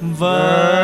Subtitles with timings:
[0.00, 0.79] và.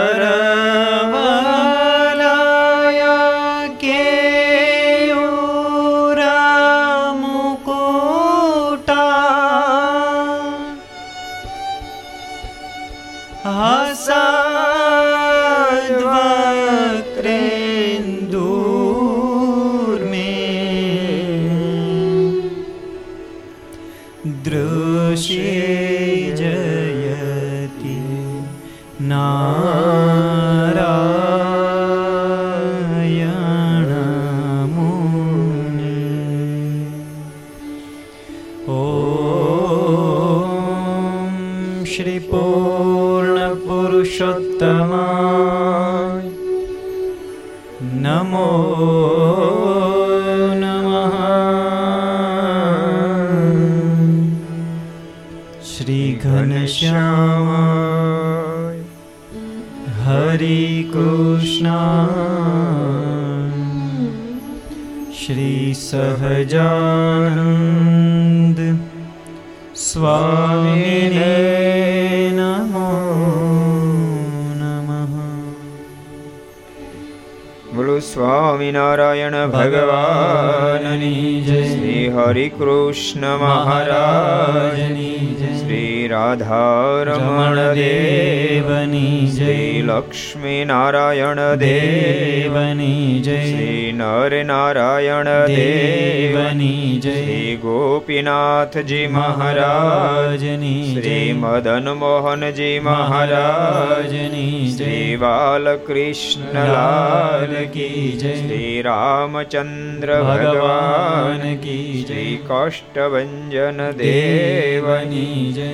[83.16, 85.16] Harikrishna મહારાજની
[85.52, 96.90] શ્રી રાધારમણ દેવ દેવની શ્રી જય લક્ષ્મી નારાયણ દેવ દેવની જય શ્રી નર નારાયણ દેવની
[96.98, 100.15] જય ગોપીનાથજી મહારાજ
[101.36, 115.44] મદન મોહનજી મહારાજની શ્રી બાલકૃષ્ણ લાલ કી જય શ્રી રામચંદ્ર ભગવાન કી શ્રી કષ્ટભંજન દેવની
[115.52, 115.70] જય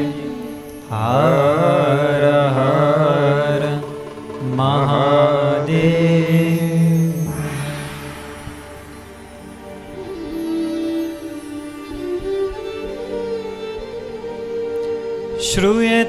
[0.92, 2.19] હર
[4.59, 6.25] महादेव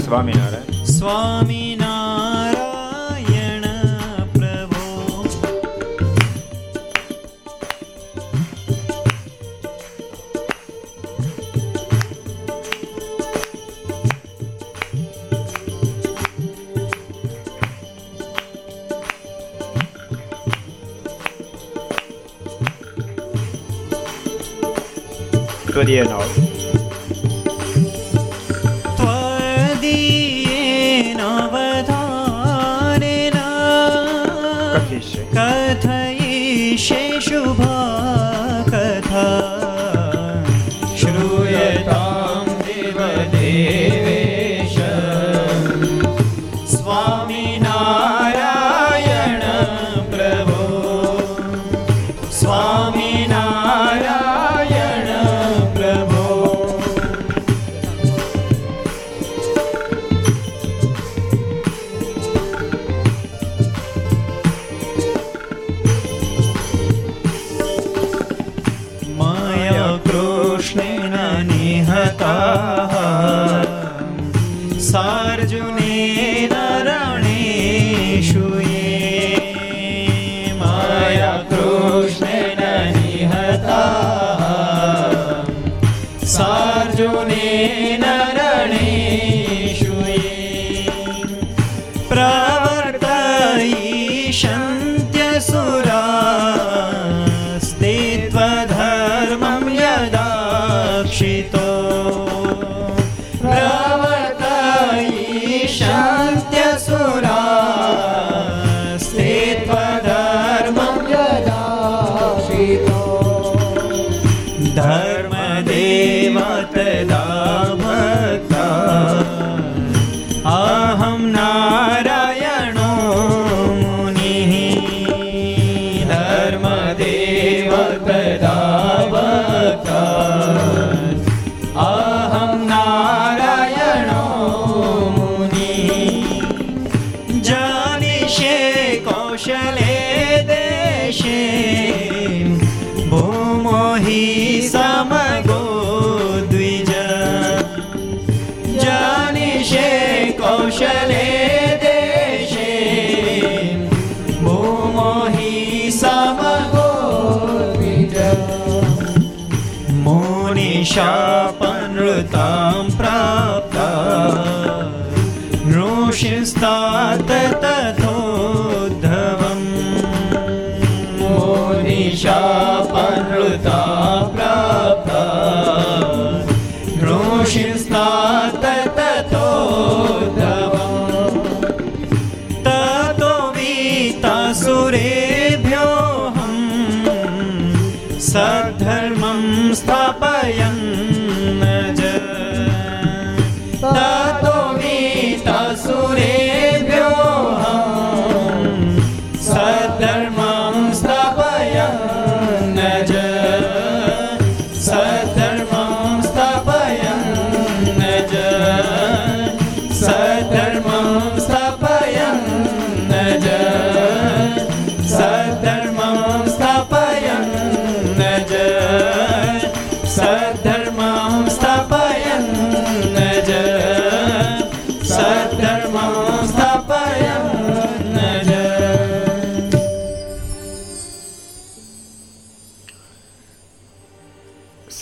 [0.00, 0.34] स्वामी
[0.96, 1.55] स्वामी
[25.76, 26.22] 各地的老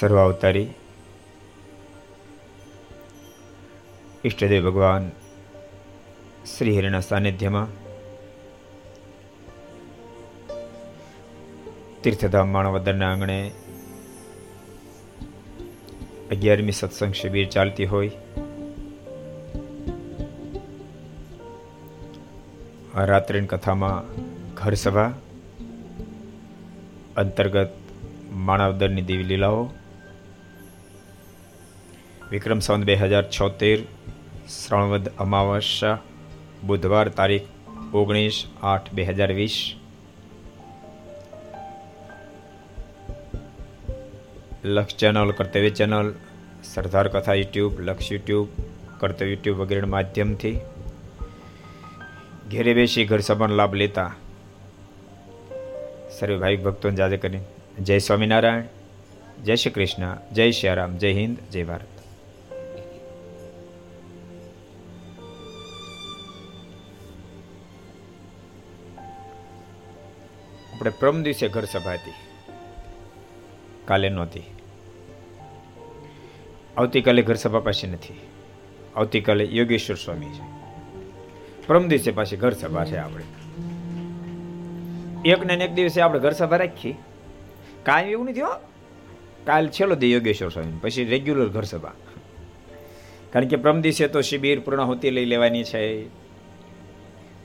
[0.05, 0.67] સર્વાવતારી
[4.25, 5.11] ઈષ્ટદેવ ભગવાન
[6.57, 7.67] શ્રી હરિના સાનિધ્યમાં
[12.03, 13.51] તીર્થધામ માણવદરના આંગણે
[16.31, 18.11] અગિયારમી સત્સંગ શિબિર ચાલતી હોય.
[22.95, 24.21] રાત્રિની કથામાં
[24.55, 25.13] ઘર સભા
[27.17, 27.71] અંતર્ગત
[28.33, 29.71] માણાવદરની દેવી લીલાઓ
[32.31, 33.79] વિક્રમ સંવત બે હજાર છોતેર,
[34.49, 35.99] શ્રવણવદ અમાવસ્યા,
[36.65, 37.43] બુધવાર તારીખ
[37.95, 39.75] ઓગણીસ આઠ બે હજાર વીસ.
[44.65, 46.15] લક્ષ ચેનલ, કર્તવ્ય ચેનલ,
[46.65, 48.49] સરદાર કથા યુટ્યુબ, લક્ષ યુટ્યુબ,
[48.99, 50.57] કર્તવ્ય યુટ્યુબ વગેરેના માધ્યમથી
[52.51, 54.11] ઘેરે બેસી ઘર સભાનો લાભ લેતા
[56.19, 57.45] સર્વે ભાઈ ભક્તોને જાજે કરીને.
[57.81, 58.63] જય સ્વામિનારાયણ,
[59.45, 61.94] જય શ્રી કૃષ્ણ, જય શ્રી રામ, જય હિન્દ, જય ભારત.
[70.85, 72.13] આપણે પ્રમ દિવસે ઘર સભા હતી.
[73.85, 74.43] કાલે નહોતી.
[76.77, 78.15] આવતીકાલે ઘર સભા પાસે નથી.
[78.97, 80.43] આવતીકાલે યોગેશ્વર સ્વામી છે.
[81.67, 83.25] પ્રમ દિવસે પાછી ઘર સભા છે આપણે.
[85.25, 86.95] એક ને એક દિવસે આપણે ઘર સભા રાખી
[87.83, 88.55] કાંઈ એવું નથી હો.
[89.47, 91.93] કાલ છેલ્લો દે યોગેશ્વર સ્વામી પછી રેગ્યુલર ઘર સભા.
[93.33, 96.09] કારણ કે પ્રમ દિવસે તો શિબિર પૂર્ણાહુતિ લઈ લેવાની છે.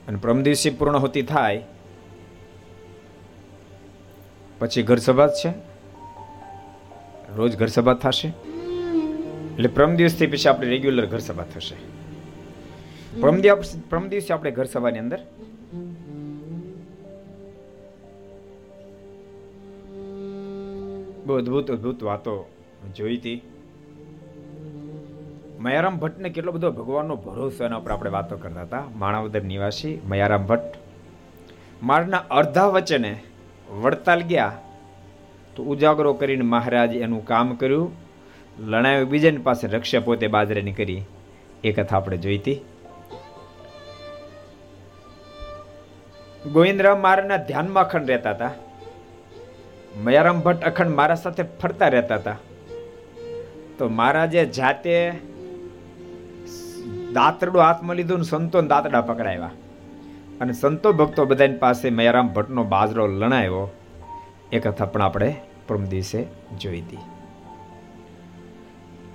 [0.08, 1.62] અને પ્રમ દિવસે પૂર્ણાહુતિ થાય
[4.60, 5.50] પછી ઘર સભા છે?
[7.36, 8.28] રોજ ઘર સભા થશે?
[8.28, 11.76] એટલે પ્રમ દિવસથી પછી આપણે રેગ્યુલર ઘર સભા થશે.
[13.20, 15.18] પ્રમ દિવસ પ્રમ દિવસે આપણે ઘર સભાની અંદર
[21.26, 22.46] બહુ અદભુત અદભુત વાતો
[22.96, 23.42] જોઈ હતી.
[25.58, 28.84] મયારામ ભટ્ટને કેટલો બધો ભગવાનનો ભરોસો એના ઉપર આપણે વાતો કરતા હતા.
[28.96, 30.78] માણાવદર નિવાસી મયારામ ભટ્ટ.
[31.82, 33.18] મારના અડધા વચને
[33.70, 34.58] વડતાલ ગયા
[35.56, 37.92] તો ઉજાગરો કરીને મહારાજ એનું કામ કર્યું.
[38.58, 41.02] લણાયું બીજાની પાસે રક્ષા પોતે બાજરાની કરી.
[41.64, 42.60] એ કથા આપણે જોઈતી
[46.52, 48.50] ગોવિંદરામ મારાના ધ્યાનમાં અખંડ રહેતા હતા.
[49.96, 52.36] મયારામ ભટ્ટ અખંડ મારા સાથે ફરતા રહેતા હતા.
[53.78, 55.10] તો મહારાજે જાતે
[57.12, 59.50] દાંતરડું હાથમાં લીધું સંતો દાંતડા પકડાવ્યા.
[60.40, 63.70] અને સંતો ભક્તો બધાની પાસે મયારામ ભટ્ટનો બાજરો લણાયો
[64.52, 65.36] એ કથા પણ આપણે
[65.68, 66.26] પરમ દિવસે
[66.60, 66.98] જોઈ હતી.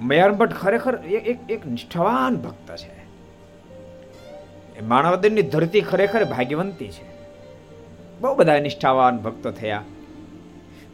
[0.01, 3.05] મયારામ ભટ્ટ ખરેખર એક એક નિષ્ઠાવાન ભક્ત છે.
[4.82, 7.05] માનવદનની ધરતી ખરેખર ભાગ્યવંતી છે.
[8.22, 9.84] બહુ બધા નિષ્ઠાવાન ભક્તો થયા.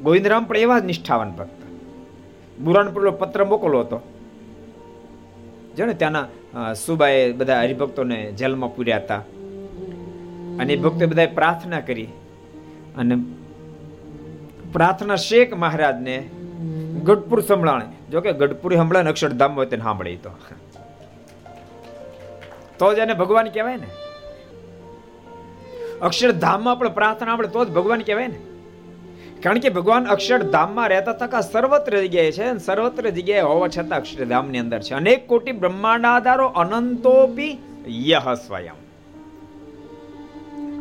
[0.04, 1.62] ગોવિંદરામ પણ એવા જ નિષ્ઠાવાન ભક્ત.
[2.60, 4.00] બુરાન પેલો પત્ર મોકલો હતો.
[5.78, 9.22] જેને ત્યાંના સુબાએ બધા હરિભક્તોને જેલમાં પૂર્યા હતા.
[10.60, 12.08] અને ભક્તો બધાએ પ્રાર્થના કરી.
[12.98, 13.16] અને
[14.74, 16.30] પ્રાર્થના શેખ મહારાજને?
[17.04, 17.86] ગઢપુર સંભળાણે.
[18.12, 20.30] જો કે ગઢપુર સંભળાય અક્ષરધામ હોય તેને સાંભળે તો.
[22.80, 23.88] તો જ એને ભગવાન કહેવાય ને.
[26.02, 28.40] અક્ષરધામમાં પણ પ્રાર્થના આપણે તો જ ભગવાન કહેવાય ને.
[29.44, 34.80] કારણ કે ભગવાન અક્ષરધામમાં રહેતા થતા સર્વત્ર જગ્યાએ છે સર્વત્ર જગ્યાએ હોવા છતાં અક્ષરધામની અંદર
[34.80, 34.94] છે.
[34.94, 38.81] અનેક કોટી બ્રહ્માંડ આધારો અનંતોપી યહ સ્વયં.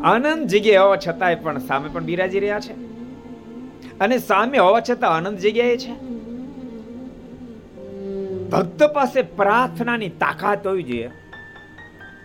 [0.05, 2.73] આનંદ જગ્યાએ હોવા છતાંય પણ સામે પણ બિરાજી રહ્યા છે.
[4.01, 6.11] અને સામે હોવા છતાં આનંદ જગ્યાએ છે.
[8.49, 11.11] ભક્ત પાસે પ્રાર્થનાની તાકાત હોવી જોઈએ.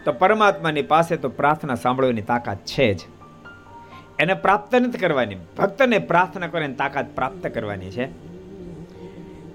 [0.06, 3.00] તો પરમાત્માની પાસે તો પ્રાર્થના સાંભળવાની તાકાત છે જ.
[4.20, 5.36] એને પ્રાપ્ત નથી કરવાની.
[5.58, 8.10] ભક્તને પ્રાર્થના કરવાની તાકાત પ્રાપ્ત કરવાની છે.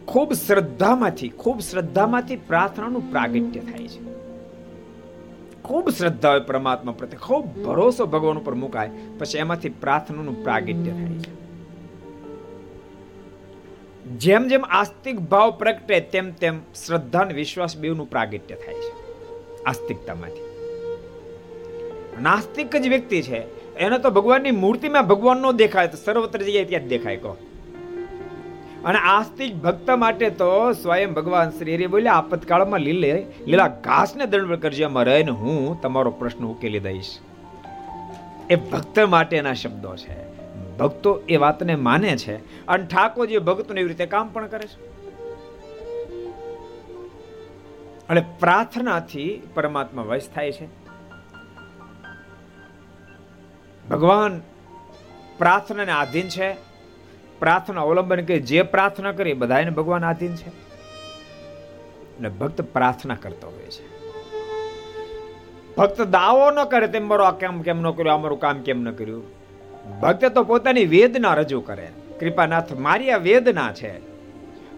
[0.06, 4.19] ખૂબ શ્રદ્ધામાંથી ખૂબ શ્રદ્ધામાંથી પ્રાર્થનાનું પ્રાગટ્ય થાય છે.
[5.70, 11.18] ખૂબ શ્રદ્ધા હોય પરમાત્મા પ્રત્યે, ખૂબ ભરોસો ભગવાન ઉપર મુકાય, પછી એમાંથી પ્રાર્થનાનું પ્રાગટ્ય થાય
[11.18, 11.32] છે.
[14.16, 18.92] જેમ જેમ આસ્તિક ભાવ પ્રગટે, તેમ તેમ શ્રદ્ધા અને વિશ્વાસ બેવનું પ્રાગટ્ય થાય છે,
[19.64, 20.48] આસ્તિકતામાંથી.
[22.22, 23.40] નાસ્તિક જ વ્યક્તિ છે,
[23.76, 27.36] એને તો ભગવાનની મૂર્તિમાં ભગવાન નો દેખાય, તો સર્વત્ર જગ્યાએ ત્યાં જ દેખાય કહો
[28.84, 34.54] અને આસ્તિક ભક્ત માટે તો સ્વયં ભગવાન શ્રી હરિ બોલ્યા, આપતકાળમાં લીલે, લીલા ઘાસને દંડ
[34.54, 37.18] કરજે એમાં રહીને હું તમારો પ્રશ્ન ઉકેલી દઈશ.
[38.50, 40.30] એ ભક્ત માટેના શબ્દો છે.
[40.76, 44.90] ભક્તો એ વાતને માને છે અને ઠાકોરજી ભક્તોને એવી રીતે કામ પણ કરે છે.
[48.08, 50.66] અને પ્રાર્થનાથી પરમાત્મા વશ થાય છે.
[53.88, 54.40] ભગવાન
[55.38, 56.69] પ્રાર્થનાને આધીન છે.
[57.40, 60.48] પ્રાર્થના અવલંબન કરી જે પ્રાર્થના કરી બધાને ભગવાન આધીન છે.
[62.18, 63.90] અને ભક્ત પ્રાર્થના કરતો હોય છે.
[65.76, 68.90] ભક્ત દાવો ન કરે તેમ મારો આ કામ કેમ ન કર્યું અમારું કામ કેમ ન
[68.90, 69.22] કર્યું?
[70.00, 71.88] ભક્ત તો પોતાની વેદના રજૂ કરે.
[72.20, 74.10] કૃપાનાથ, મારી આ વેદના છે.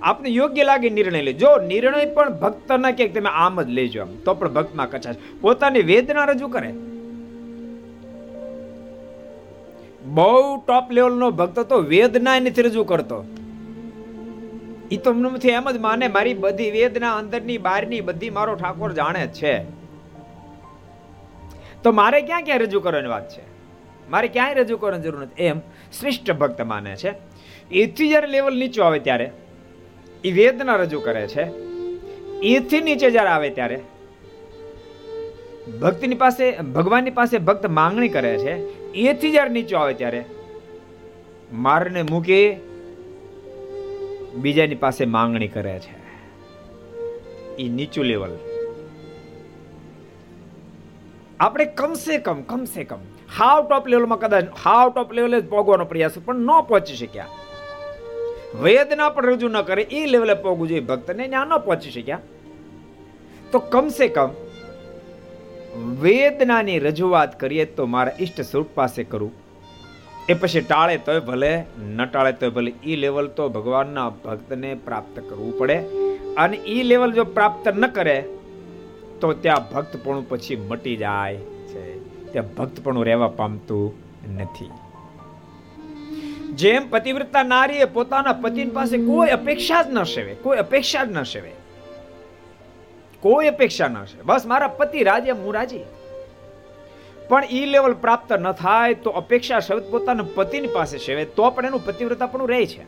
[0.02, 4.02] આપને યોગ્ય લાગે નિર્ણય લે જો નિર્ણય પણ ભક્ત ના કે તમે આમ જ લેજો
[4.02, 5.14] આમ તો પણ ભક્તમાં કચાશ.
[5.40, 6.74] પોતાની વેદના રજૂ કરે.
[10.14, 13.24] બહુ ટોપ લેવલનો ભક્ત તો વેદના નથી રજૂ કરતો.
[14.90, 19.26] એ તો નથી એમ જ માને, મારી બધી વેદના અંદરની, બહારની બધી મારો ઠાકોર જાણે
[19.26, 19.62] છે.
[21.82, 23.42] તો મારે ક્યાં ક્યાં રજૂ કરવાની વાત છે?
[24.10, 25.44] મારે ક્યાંય રજૂ કરવાની જરૂર નથી.
[25.44, 25.58] એમ
[26.00, 27.14] શ્રેષ્ઠ ભક્ત માને છે.
[27.70, 29.30] એથી જ્યારે લેવલ નીચો આવે ત્યારે
[30.24, 31.42] એ વેદના રજૂ કરે છે.
[32.42, 33.80] એથી નીચે જ્યારે આવે ત્યારે,
[35.80, 40.24] ભક્તની પાસે, ભગવાનની પાસે ભક્ત માંગણી કરે છે એથી જ્યારે નીચો આવે ત્યારે
[41.52, 42.56] મારને મૂકી,
[44.34, 45.94] બીજાની પાસે માંગણી કરે છે.
[47.58, 48.36] એ નીચું લેવલ.
[51.40, 53.02] આપણે કમસે કમ કમસે કમ
[53.38, 57.28] હાવ ટોપ લેવલમાં કદાચ, હાવ ટોપ લેવલે જ પહોંચવાનો પ્રયાસ પણ ન પહોંચી શક્યા.
[58.62, 62.20] વેદના પણ રજૂ ન કરે, એ લેવલે પહોંચવું જોઈએ ભક્તને ત્યાં ન પહોંચી શક્યા.
[63.52, 64.30] તો કમસે કમ
[65.76, 69.32] વેદનાની રજૂઆત કરીએ તો મારા ઈષ્ટ સ્વરૂપ પાસે કરું.
[70.28, 75.20] એ પછી ટાળે તોય ભલે, ન ટાળે તોય ભલે એ લેવલ તો ભગવાનના ભક્તને પ્રાપ્ત
[75.20, 75.76] કરવું પડે.
[76.36, 78.24] અને એ લેવલ જો પ્રાપ્ત ન કરે,
[79.20, 82.00] તો ત્યાં ભક્તપણું પછી મટી જાય છે.
[82.32, 83.94] ત્યાં ભક્તપણું રહેવા પામતું
[84.36, 84.70] નથી.
[86.52, 91.22] જેમ પતિવ્રતા નારીએ પોતાના પતિ પાસે કોઈ અપેક્ષા જ ન સેવે, કોઈ અપેક્ષા જ ન
[91.22, 91.61] સેવે.
[93.22, 94.22] કોઈ અપેક્ષા ન છે.
[94.22, 95.84] બસ મારા પતિ રાજે હું રાજી
[97.28, 101.66] પણ ઈ લેવલ પ્રાપ્ત ન થાય તો અપેક્ષા શબ્દ પોતાના પતિની પાસે સેવે, તો પણ
[101.66, 102.84] એનું પતિવ્રતા પણ રહે છે.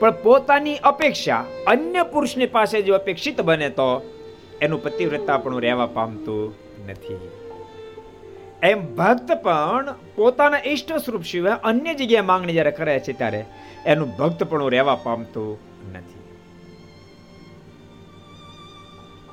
[0.00, 3.88] પણ પોતાની અપેક્ષા અન્ય પુરુષની પાસે જો અપેક્ષિત બને તો
[4.60, 6.54] એનું પતિવ્રતા પણ રહેવા પામતું
[6.88, 7.20] નથી.
[8.62, 13.42] એમ ભક્ત પણ પોતાના ઈષ્ટ સ્વરૂપ સિવાય અન્ય જગ્યાએ માંગણી જ્યારે કરે છે ત્યારે
[13.86, 15.58] એનું ભક્ત પણ રહેવા પામતું
[15.92, 16.17] નથી.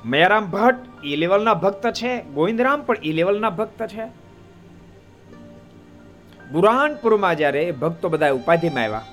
[0.06, 4.04] મયારામ ભટ્ટ ઈ લેવલના ભક્ત છે, ગોવિંદરામ પણ ઈ લેવલના ભક્ત છે.
[6.52, 9.04] બુરાનપુરમાં જ્યારે ભક્તો બધા ઉપાધિમાં આવ્યા,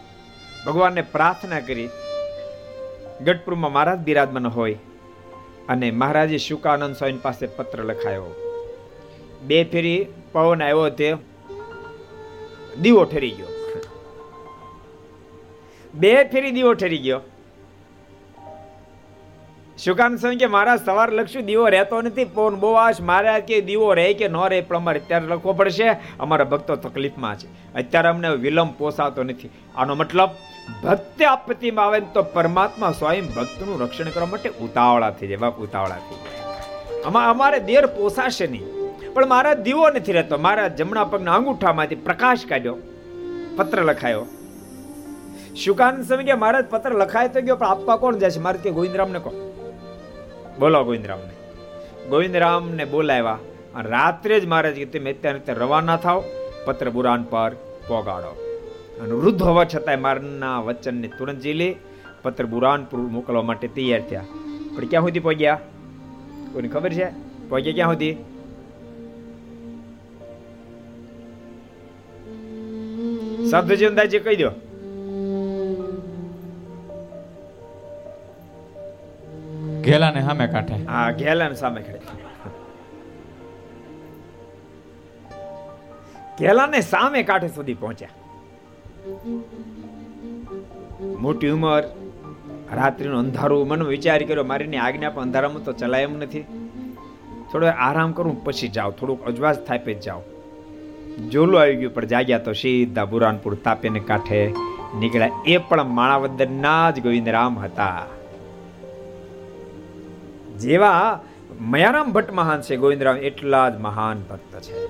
[0.66, 1.90] ભગવાનને પ્રાર્થના કરી,
[3.22, 4.78] ગઢપુરમાં મહારાજ બિરાજમાન હોય
[5.70, 8.32] અને મહારાજે શુકાનંદ સ્વામી પાસે પત્ર લખાયો.
[9.44, 11.16] બે ફેરી પવન આવ્યો તે
[12.82, 13.52] દીવો ઠરી ગયો.
[15.94, 17.22] બે ફેરી દીવો ઠરી ગયો.
[19.86, 23.94] શુકાન સ્વામી કે મારા સવાર લખશું દીવો રહેતો નથી, પણ બહુ આશ મારે કે દીવો
[23.94, 25.90] રહે કે ન રહે, પણ અમારે અત્યારે લખવો પડશે.
[26.20, 27.74] અમારા ભક્તો તકલીફમાં છે.
[27.74, 29.50] અત્યારે અમને વિલંબ પોસાતો નથી.
[29.75, 30.30] આનો મતલબ,
[30.84, 35.38] ભક્ત આપત્તિમાં આવે તો પરમાત્મા સ્વયં ભક્તનું રક્ષણ કરવા માટે ઉતાવળા થઈ જાય.
[35.38, 37.04] ઉતાવળા થઈ જાય.
[37.04, 38.66] આમાં અમારે દેર પોસાશે નહીં.
[39.13, 40.38] પણ મારા દીવો નથી રહેતો.
[40.38, 42.78] મારા જમણા પગના અંગૂઠામાંથી પ્રકાશ કાઢ્યો.
[43.56, 44.25] પત્ર લખાયો.
[45.56, 48.40] શુકાન સ્વામી કે મહારાજ પત્ર લખાય તો ગયો, પણ આપવા કોણ જાય છે?
[48.40, 49.50] મારે કે ગોવિંદરામને કહો.
[50.60, 51.34] બોલો ગોવિંદરામને.
[52.10, 53.39] ગોવિંદરામને બોલાવ્યા
[53.76, 56.24] અને રાત્રે જ મહારાજ કે તમે અત્યારે રવાના થાવ
[56.66, 57.52] પત્ર બુરાન પર
[57.88, 58.32] પોગાડો.
[59.02, 61.76] અને વૃદ્ધ હોવા છતાંય મારના વચનને તુરંત ઝીલી
[62.22, 64.26] પત્ર બુરાનપુર મોકલવા માટે તૈયાર થયા.
[64.76, 65.60] પણ ક્યાં સુધી પહોંચ્યા
[66.54, 67.10] કોઈને ખબર છે?
[67.50, 68.16] પહોંચ્યા ક્યાં સુધી?
[73.50, 74.50] સાધુજી અંદાજે કહી દો.
[79.86, 80.76] ઘેલાને સામે કાઢે.
[80.84, 82.00] હા ઘેલાને સામે કાઢે.
[86.39, 88.10] ઘેલાને સામે કાંઠે સુધી પહોંચ્યા.
[91.19, 91.84] મોટી ઉંમર,
[92.74, 96.41] રાત્રિનું અંધારું મને વિચાર કર્યો, મારીની આજ્ઞા પણ અંધારામાં તો ચલાય એમ નથી.
[97.52, 98.91] થોડો આરામ કરું, પછી જાઓ.
[98.91, 100.22] થોડુંક અજવાસ થાય પછી જાઓ.
[101.30, 104.54] જોલું આવી ગયું, પણ જાગ્યા તો સીધા બુરાનપુર તાપેને કાંઠે
[105.00, 105.30] નીકળ્યા.
[105.46, 108.06] એ પણ માણાવદરના જ ગોવિંદરામ હતા.
[110.60, 111.20] જેવા
[111.62, 114.88] મયારામ ભટ્ટ મહાન છે, ગોવિંદરામ, એટલા જ મહાન ભક્ત છે.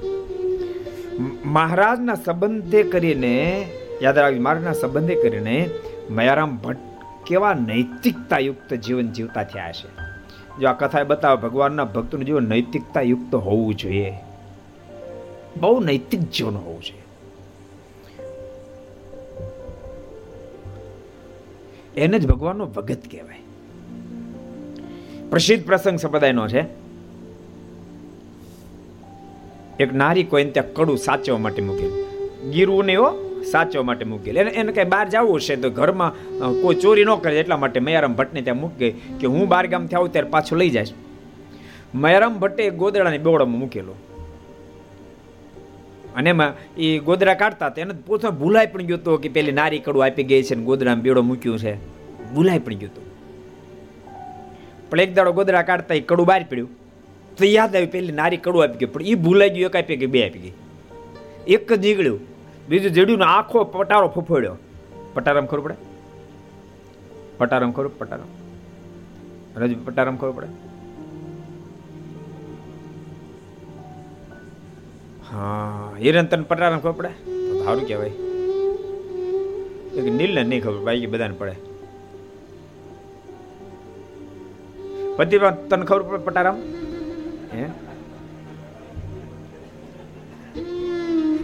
[1.45, 3.67] મહારાજના સંબંધે કરીને,
[4.01, 5.69] યાદ રાખજો, મહારાજના સંબંધે કરીને
[6.09, 10.03] મયારામ ભટ્ટ કેવા નૈતિકતા યુક્ત જીવન જીવતા થયા છે.
[10.59, 14.13] જો આ કથા બતાવે, ભગવાનના ભક્તનું જીવન નૈતિકતા યુક્ત હોવું જોઈએ.
[15.57, 17.03] બહુ નૈતિક જીવન હોવું જોઈએ.
[21.97, 23.42] એને જ ભગવાનનો ભગત કહેવાય.
[25.33, 26.61] પ્રસિદ્ધ પ્રસંગ સંપ્રદાયનો છે.
[29.79, 33.07] એક નારી કોઈને ત્યાં કડું સાચવવા માટે મૂકેલું ગીરવું નહીં હો,
[33.51, 36.11] સાચવવા માટે મૂકેલ એને એને કઈ બહાર જવું છે તો ઘરમાં
[36.61, 40.11] કોઈ ચોરી ન કરે એટલા માટે મયારામ ભટ્ટને ત્યાં મૂકી કે હું બાર ગામથી આવું
[40.11, 40.85] ત્યારે પાછું લઈ જાય
[41.95, 43.95] મયારામ ભટ્ટે ગોદડાની બેવડામાં મૂકેલો.
[46.15, 47.81] અને એમાં એ ગોદડા કાઢતા હતા.
[47.81, 51.03] એને પોતે ભૂલાઈ પણ ગયો હતો કે પેલી નારી કડું આપી ગઈ છે ને ગોદડામાં
[51.03, 51.73] બેડો મૂક્યું છે.
[52.33, 53.02] ભૂલાઈ પણ ગયું હતું
[54.93, 56.69] પણ એક દાડો ગોદડા કાઢતા એ કડું બહાર પડ્યું.
[57.37, 60.11] તો યાદ આવી પેલી નારી કડું આપી ગઈ, પણ એ ભૂલાઈ ગયું, એક આપી ગઈ,
[60.15, 60.53] બે આપી ગઈ.
[61.55, 62.19] એક જ નીકળ્યું.
[62.69, 64.55] બીજું જેડ્યું આખો પટારો ફફોડ્યો.
[65.15, 65.75] પટારામ ખબર પડે?
[67.39, 68.29] પટારામ ખબર, પટારામ.
[69.61, 70.49] રજ, પટારામ ખબર પડે?
[75.31, 77.11] હા હિરંતન તને પટારામ ખબર પડે?
[77.65, 78.15] સારું કહેવાય.
[79.97, 81.72] એક નીલને નહીં ખબર, બાકી બધાને પડે.
[85.15, 85.37] પતિ
[85.69, 86.57] તને ખબર પડે પટારામ?
[87.53, 87.65] હે?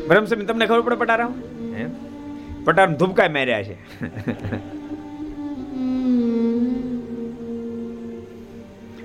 [0.08, 1.34] બ્રહ્મસ્વામી તમને ખબર પડે પટારામ?
[1.76, 1.86] હે?
[2.66, 3.76] પટારામ ધુબકાય માર્યા છે.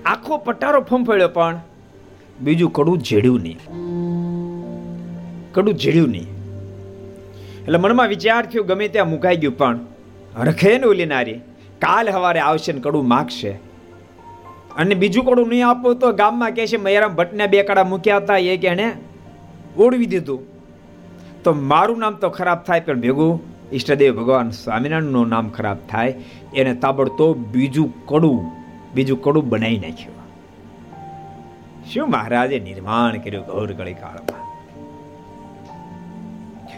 [0.04, 1.60] આખો પટારો ફંફળ્યો પણ
[2.40, 3.58] બીજું કડું જેડ્યું નહીં.
[5.52, 6.28] કડું જેડ્યું નહીં.
[7.62, 9.78] એટલે મનમાં વિચાર થયો, ગમે ત્યાં મુકાઈ ગયું, પણ
[10.40, 11.38] રખે ને ઓલી નારી
[11.78, 13.73] કાલ હવારે આવશે ને કડું માગશે.
[14.76, 18.36] અને બીજું કડું નહીં આપો તો ગામમાં કહે છે મયારામ ભટ્ટને બે કડા મૂક્યા હતા.
[18.36, 18.92] એ કે એને
[19.76, 20.40] ઓળવી દીધું.
[21.44, 23.40] તો મારું નામ તો ખરાબ થાય, પણ ભેગું
[23.72, 26.14] ઈષ્ટદેવ ભગવાન સ્વામિનારાયણનું નામ ખરાબ થાય,
[26.54, 28.50] એને તાબડતોબ બીજું કડું
[28.94, 30.14] બીજું કડું બનાવી નાખ્યું.
[31.92, 34.42] શું મહારાજે નિર્માણ કર્યું ઘોર ગળી કાળમાં?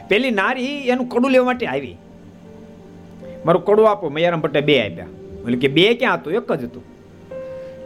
[0.09, 1.97] પેલી નારી એનું કડું લેવા માટે આવી.
[3.47, 5.07] મારું કડું આપો મયારામ ભટ્ટે બે આપ્યા.
[5.41, 6.33] એટલે કે બે ક્યાં હતું?
[6.33, 6.96] એક જ હતું.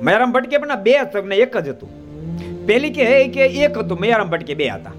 [0.03, 0.95] મયારામ ભટકે પણ બે
[1.29, 1.91] ને એક જ હતું.
[2.67, 4.97] પેલી કે કે એક હતું, મયારામ ભટકે બે હતા.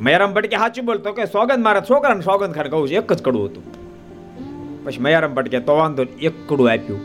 [0.00, 3.46] મયારામ ભટકે સાચું બોલતો કે સોગંદ મારા છોકરાને સોગંદ ખાને કહું છું, એક જ કડવું
[3.50, 3.64] હતું.
[4.84, 7.02] પછી મયારામ ભટકે તો વાંધો એક કડું આપ્યું.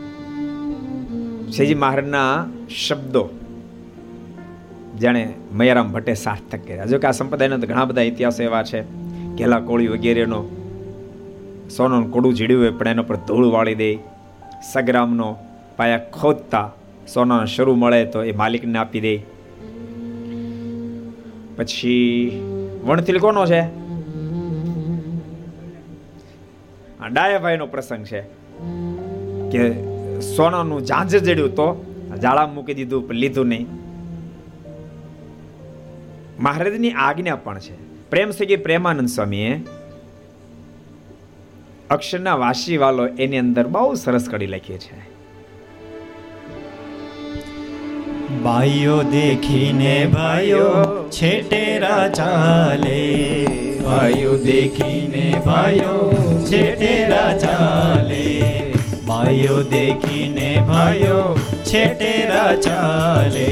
[1.50, 2.46] શ્રીજી મહારાજના
[2.86, 3.22] શબ્દો
[5.00, 6.84] જાણે મયારામ ભટ્ટે સાર્થક કર્યા.
[6.84, 8.80] જો કે આ સંપ્રદાયના તો ઘણા બધા ઇતિહાસો એવા છે.
[9.36, 10.40] ઘેલા કોળી વગેરેનો,
[11.76, 13.90] સોનું કોડું જીડ્યું હોય પણ એના પર ધૂળ વાળી દે,
[14.72, 15.28] સગ્રામનો
[15.76, 16.72] પાયા ખોદતા
[17.14, 19.22] સોનાનો શરૂ મળે તો એ માલિકને આપી દે.
[21.56, 22.30] પછી
[22.84, 23.82] વણતિલ કોનો છે?
[27.12, 28.20] ડાયાભાઈનો પ્રસંગ છે
[29.52, 29.72] કે
[30.20, 31.84] સોનાનું ઝાંઝર જડ્યું તો
[32.22, 33.66] જાળા મૂકી દીધું લીધું નહીં.
[36.40, 37.76] મહારાજની આજ્ઞા પણ છે.
[38.10, 39.60] પ્રેમ સગી પ્રેમાનંદ સ્વામીએ?
[41.90, 45.11] અક્ષરના વાસી વાલો એની અંદર બહુ સરસ કડી લખી છે.
[48.40, 50.66] ભાઈઓ દેખીને ભાઈઓ
[51.10, 53.00] છેટેરા ચાલે
[53.80, 55.96] ભાઈઓ દેખીને ભાઈઓ
[56.46, 58.24] છેટેરા ચાલે
[59.06, 61.20] ભાઈઓ દેખીને ભાઈઓ
[61.64, 63.48] છેટેરા ચાલે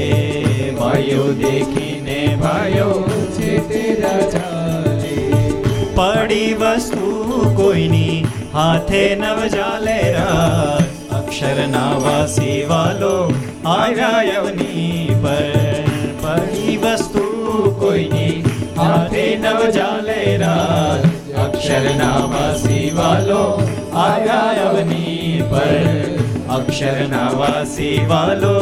[0.79, 2.89] ભાઈઓ દેખીને ભાઈઓ
[3.37, 5.15] છેટેરા ચાલે
[5.95, 7.11] પડી વસ્તુ
[7.55, 8.17] કોઈની
[8.53, 10.90] હાથે નવ ચાલે રાત
[11.31, 13.11] અક્ષરના વાસી વાલો
[13.65, 15.85] આવ્યા યવની પર
[16.23, 17.23] પડી વસ્તુ
[17.79, 18.33] કોઈની
[18.79, 21.07] હાથે નવ જાલે રાત
[21.45, 23.39] અક્ષરનાવાસી વાલો
[24.01, 26.19] આવ્યા યવની પર
[26.57, 28.55] અક્ષરનાવાસી વાલો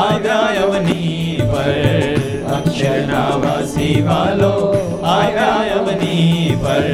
[0.00, 2.15] આવ્યાયવની પર
[2.48, 4.52] અક્ષરના વાસી વાલો
[6.62, 6.86] પર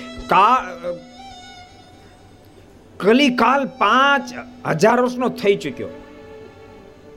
[2.99, 4.35] કલિકાલ પાંચ
[4.77, 5.91] હજાર વર્ષનો થઈ ચૂક્યો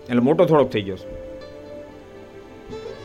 [0.03, 0.99] એટલે મોટો થોડોક થઈ ગયો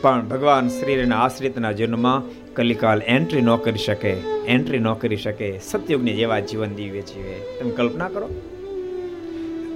[0.02, 2.28] પણ ભગવાન શ્રીના આશ્રિતના જીવનમાં
[2.58, 4.10] કલિકાલ એન્ટ્રી ન કરી શકે
[4.46, 7.58] એન્ટ્રી ન કરી શકે, સતયુગની જેવા જીવન દીવે જીવે.
[7.60, 8.28] તમે કલ્પના કરો.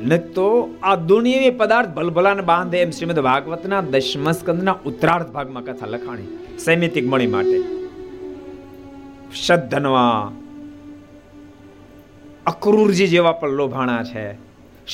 [0.02, 5.86] ન તો આ દુનિયાવી પદાર્થ ભલભલાને બાંધે એમ શ્રીમદ ભાગવતના દશમ સ્કંદના ઉત્તરાર્ધ ભાગમાં કથા
[5.86, 6.38] લખાણી.
[6.58, 7.62] સૈમિતિક મણી માટે.
[9.34, 10.32] સદ્ધનવા
[12.46, 14.32] અક્રૂરજી જેવા પણ લોભાણા છે.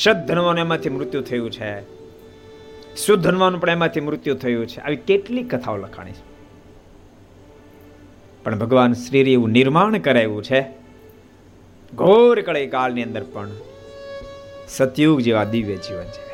[0.02, 1.98] સદ્ધનવાનું એમાંથી મૃત્યુ થયું છે.
[2.96, 4.80] સુધનવાનું પણ એમાંથી મૃત્યુ થયું છે.
[4.80, 6.37] આવી કેટલી કથાઓ લખાણી છે.
[8.48, 10.60] પણ ભગવાન શ્રીએ એવું નિર્માણ કરાવ્યું છે.
[11.94, 13.48] ઘોર કળે કાળની અંદર પણ
[14.68, 16.28] સતયુગ જેવા દિવ્ય જીવન છે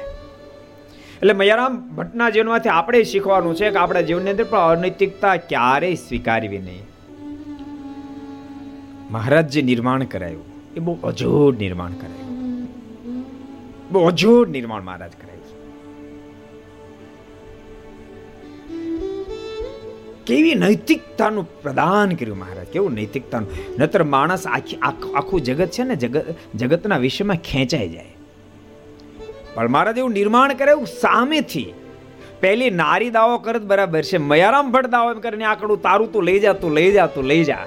[1.17, 6.59] એટલે મયારામ ભટ્ટના જીવનમાંથી આપણે શીખવાનું છે કે આપણા જીવનની અંદર પણ અનૈતિકતા ક્યારેય સ્વીકારવી
[6.59, 6.83] નહીં.
[9.11, 10.45] મહારાજ જે નિર્માણ કરાયું.
[10.77, 12.65] એ બહુ અજોડ નિર્માણ કરાયું.
[13.93, 15.34] બહુ અજોડ નિર્માણ મહારાજ કરાયું.
[20.27, 22.67] કેવી નૈતિકતાનું પ્રદાન કર્યું મહારાજ?
[22.67, 23.49] કેવું નૈતિકતાનું?
[23.79, 24.77] નતર માણસ આખી
[25.15, 28.17] આખું જગત છે ને, જગત જગતના વિષયમાં ખેંચાઈ જાય.
[29.55, 31.73] પણ મહારાજ એવું નિર્માણ કરે એવું સામેથી.
[32.41, 36.41] પહેલી નારી દાવો કરત બરાબર છે, મયારામ ભટ્ટ દાવો એમ કરીને આકડું તારું તું લઈ
[36.41, 37.67] જા, તું લઈ જા, તું લઈ જા.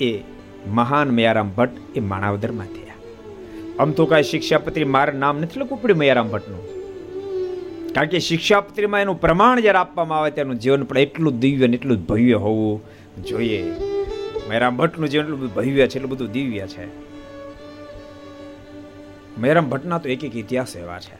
[0.00, 0.18] એ
[0.66, 2.94] મહાન મયારામ ભટ્ટ એ માણાવદરમાં થયા.
[3.78, 6.73] આમ તો કાંઈ શિક્ષાપત્રી મારા નામ નથી લખવું પડ્યું મયારામ ભટ્ટનું.
[7.94, 12.06] કારણ કે શિક્ષાપત્રીમાં એનું પ્રમાણ જ્યારે આપવામાં આવે તેનું જીવન પણ એટલું દિવ્ય ને એટલું
[12.06, 12.80] ભવ્ય હોવું
[13.22, 13.74] જોઈએ.
[14.48, 16.86] મયરામ ભટ્ટનું જીવન એટલું ભવ્ય છે, એટલું બધું દિવ્ય છે.
[19.40, 21.16] મયરામ ભટ્ટના તો એક એક ઇતિહાસ એવા છે.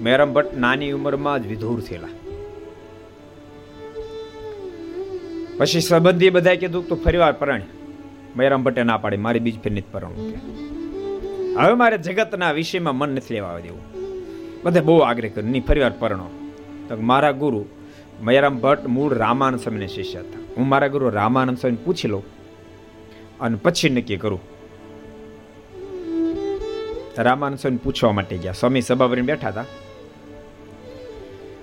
[0.00, 2.14] મયરામ ભટ્ટ નાની ઉંમરમાં જ વિધુર થયેલા.
[5.58, 7.62] પછી સંબંધી બધાએ કીધું તો ફરીવાર પરણ
[8.36, 10.34] મયરામ ભટ્ટે ના પાડી, મારી બીજ ફેરની નથી પરણવું
[11.60, 13.95] હવે મારે જગતના વિષયમાં મન નથી લેવા દેવું.
[14.64, 15.50] બધે બહુ આગ્રહ કર્યો.
[15.50, 16.26] નહીં ફરીવાર પરણો.
[16.88, 17.64] તો મારા ગુરુ
[18.22, 20.38] મયારામ ભટ્ટ મૂળ રામાનંદ સ્વામીને શિષ્ય હતા.
[20.56, 22.24] હું મારા ગુરુ રામાનંદ સ્વામી પૂછી લઉં
[23.40, 24.40] અને પછી નક્કી કરું.
[27.18, 28.52] રામાનંદ સ્વામી પૂછવા માટે ગયા.
[28.52, 29.64] સ્વામી સભા ભરીને બેઠા હતા.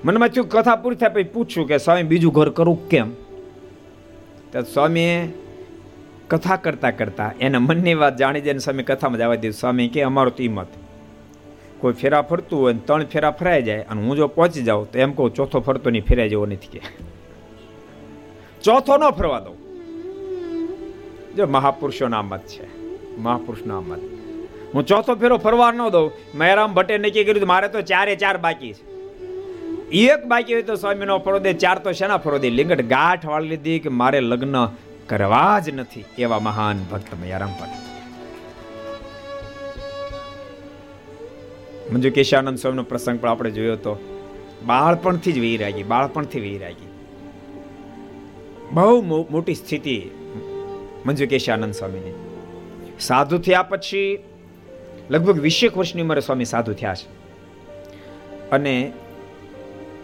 [0.06, 3.12] મનમાં થયું કથા પૂરી થાય પછી પૂછ્યું કે સ્વામી બીજું ઘર કરું કેમ?
[4.51, 5.34] તો સ્વામીએ
[6.27, 10.29] કથા કરતા કરતા એના મનની વાત જાણી જઈને સ્વામી કથામાં જવા દીધું સ્વામી કે અમારો
[10.29, 10.67] તો મત.
[11.84, 15.12] કોઈ ફેરા ફરતું હોય ત્રણ ફેરા ફરાઈ જાય અને હું જો પહોંચી જાઉં તો એમ
[15.17, 16.82] કહું ચોથો ફરતો નહીં, ફેરાઈ જવો નથી કે.
[18.63, 19.58] ચોથો ન ફરવા દઉં.
[21.36, 22.65] જો મહાપુરુષોના મત છે.
[23.17, 24.02] મહાપુરુષના મત
[24.74, 26.08] હું ચોથો ફેરો ફરવા ન દઉં.
[26.38, 28.84] મહેરામ ભટ્ટે નક્કી કર્યું મારે તો ચારે ચાર બાકી છે.
[30.08, 32.50] એક બાકી હોય તો સ્વામી નો ફરો દે, ચાર તો શેના ફરો દે?
[32.60, 34.58] લિંગટ ગાંઠ વાળી લીધી કે મારે લગ્ન
[35.08, 37.83] કરવા જ નથી એવા મહાન ભક્ત મયારામ ભટ્ટ.
[41.91, 44.00] મંજુ કેશાનંદ સ્વામીનો પ્રસંગ પણ આપણે જોયો હતો
[44.65, 46.88] બાળપણથી જ વૈરાગી, બાળપણથી વૈરાગી.
[48.72, 50.10] બહુ મોટી સ્થિતિ
[51.06, 52.13] મંજુ કેશાનંદ સ્વામીની.
[53.00, 54.24] સાધુ થયા પછી
[55.10, 57.24] લગભગ વીસેક વર્ષની ઉંમરે સ્વામી સાધુ થયા છે.
[58.50, 58.93] અને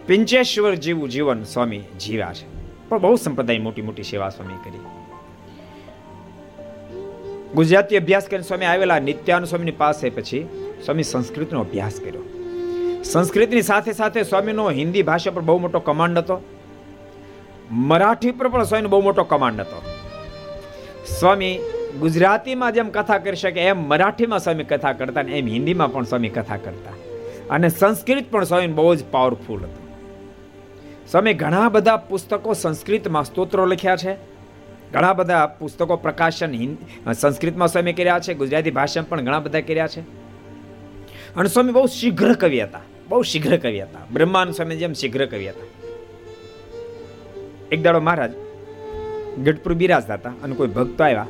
[0.06, 2.60] પિંચેશ્વર જેવું જીવન સ્વામી જીવ્યા છે.
[2.88, 4.78] પણ બહુ સંપ્રદાય મોટી મોટી સેવા સ્વામી કરી.
[7.54, 10.48] ગુજરાતી અભ્યાસ કરીને સ્વામી આવેલા નિત્યાન સ્વામીની પાસે પછી
[10.84, 12.22] સ્વામી સંસ્કૃતનો અભ્યાસ કર્યો.
[13.02, 16.40] સંસ્કૃતની સાથે સાથે સ્વામીનો હિન્દી ભાષા પર બહુ મોટો કમાન્ડ હતો.
[17.70, 19.82] મરાઠી પર પણ સ્વામીનો બહુ મોટો કમાન્ડ હતો.
[21.18, 21.58] સ્વામી
[22.00, 26.28] ગુજરાતીમાં જેમ કથા કરી શકે, એમ મરાઠીમાં સ્વામી કથા કરતા ને એમ હિન્દીમાં પણ સ્વામી
[26.28, 26.92] કથા કરતા.
[27.50, 29.90] અને સંસ્કૃત પણ સ્વામી બહુ જ પાવરફુલ હતું.
[31.10, 34.14] સ્વામી ઘણા બધા પુસ્તકો સંસ્કૃતમાં સ્તોત્રો લખ્યા છે.
[34.92, 36.74] ઘણા બધા પુસ્તકો પ્રકાશન
[37.12, 40.29] સંસ્કૃતમાં સ્વામી કર્યા છે, ગુજરાતી ભાષામાં પણ ઘણા બધા કર્યા છે.
[41.36, 42.80] અને સ્વામી બહુ શીઘ્ર કવિ હતા.
[43.08, 43.98] બહુ શીઘ્ર કવિ હતા.
[44.12, 45.66] બ્રહ્માનંદ સ્વામી જેમ શીઘ્ર કવિ હતા.
[47.72, 48.30] એક દાડો મહારાજ
[49.44, 51.26] ગઢપુર બિરાજતા હતા અને કોઈ ભક્તો આવ્યા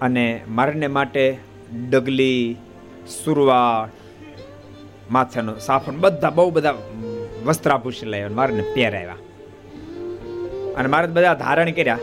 [0.00, 1.38] અને મારને માટે
[1.90, 2.56] ડગલી,
[3.24, 3.88] સુરવાળ,
[5.10, 6.74] માથાનો સાફણ બધા બહુ બધા
[7.46, 9.16] વસ્ત્રાભૂષણ લાવ્યા મારને પહેરાવ્યા.
[10.76, 11.98] અને મારે બધા ધારણ કર્યા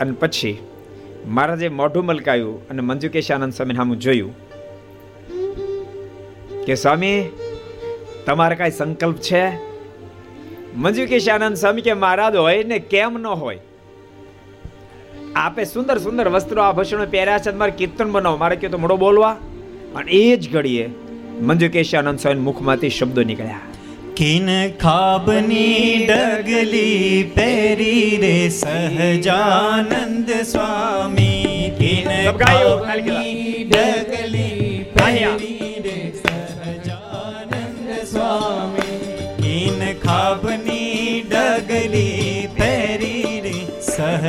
[0.00, 0.58] અને પછી
[1.26, 4.49] મહારાજે મોઢું મલકાયું અને મંજુકેશ આનંદ સ્વામી સામું જોયું.
[6.70, 7.24] કે સ્વામી
[8.26, 9.48] તમારે કાંઈ સંકલ્પ છે?
[10.76, 13.58] મંજુકેશ આનંદ સ્વામી કે મહારાજ હોય ને કેમ ન હોય?
[15.36, 18.36] આપે સુંદર સુંદર વસ્ત્રો આભૂષણો પહેર્યા છે મારે કીર્તન બનાવો.
[18.36, 19.30] મારે કહ્યું તો મોડો બોલવા.
[19.94, 20.90] અને એ જ ઘડીએ
[21.40, 23.60] મંજુકેશ આનંદ સ્વામી મુખમાંથી શબ્દો નીકળ્યા.
[24.16, 31.42] કિન ખાબની ડગલી પહેરી રે સહજાનંદ સ્વામી.
[31.78, 35.69] કિન ખાબની ડગલી પહેરી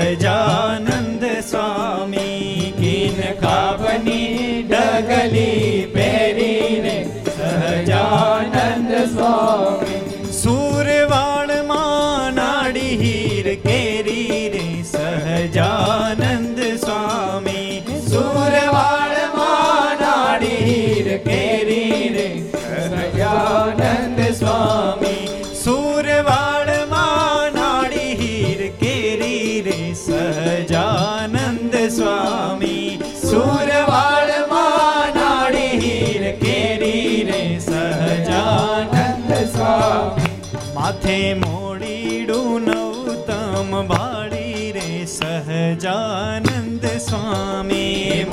[0.01, 5.87] સહજાનંદ સ્વામી કિન કાપની ડગલી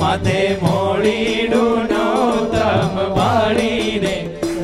[0.09, 4.13] માથે મોડીડું નોતમ બાળીને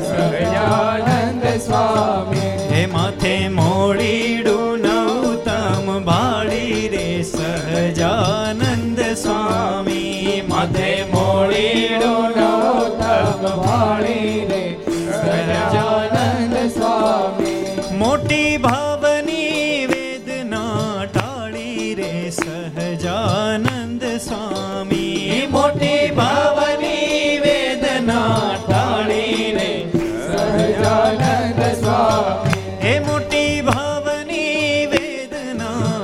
[0.06, 14.65] સહજાનંદ સ્વામી હે માથે મોડીડું નવતમ બાળી રે સહજાનંદ સ્વામી માથે મોડીડું નવતમ ભાડી રે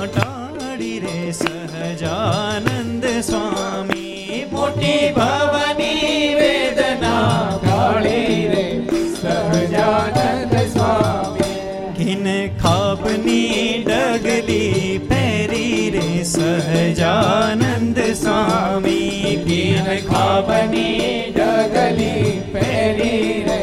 [0.05, 8.65] ટાળી રે સહજાનંદ સ્વામી મોટી ભાવની વેદના ટાળી રે
[9.13, 11.61] સહજાનંદ સ્વામી
[11.99, 12.27] ઘીન
[12.63, 23.61] ખાબની ડગલી પહેરી રે સહજાનંદ સ્વામી ઘીન ખાબની ડગલી પહેરી રે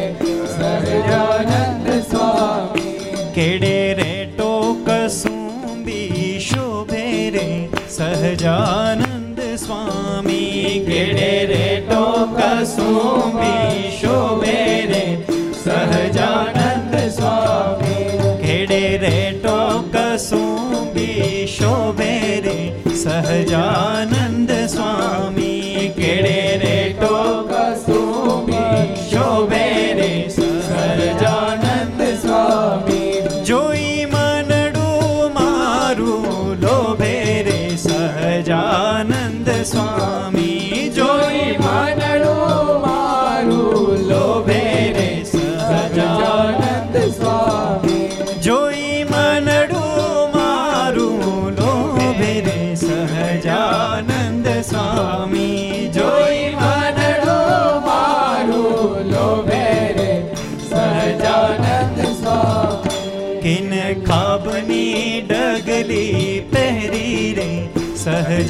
[0.56, 2.96] સહજાનંદ સ્વામી
[3.36, 4.19] કેડે રે
[8.00, 15.04] સહજાનંદ સ્વામી કેડે રે ટોક સુમી શોભે રે
[15.56, 22.58] સહજાનંદ સ્વામી કેડે રે ટોક સુમી શોભે રે
[22.96, 26.79] સહજાનંદ સ્વામી કેડે રે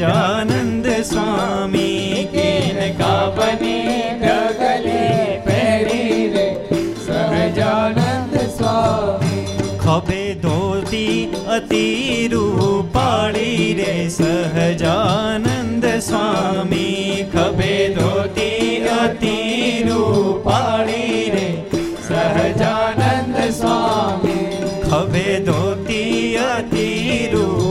[0.09, 1.89] आनन्द स्वामी
[2.33, 3.77] केन का बने
[4.21, 5.03] गगले
[5.47, 6.47] पैरी रे
[7.05, 9.37] सहजानन्द स्वामी
[9.83, 11.05] खबे धोती
[11.55, 11.85] अति
[12.33, 16.87] रूपाळी रे सहजानन्द स्वामी
[17.33, 18.51] खबे धोती
[18.99, 19.37] अति
[19.89, 21.47] रूपाळी रे
[22.09, 24.37] सहजानन्द स्वामी
[24.89, 26.03] खबे धोती
[26.45, 26.87] अति
[27.33, 27.68] रूप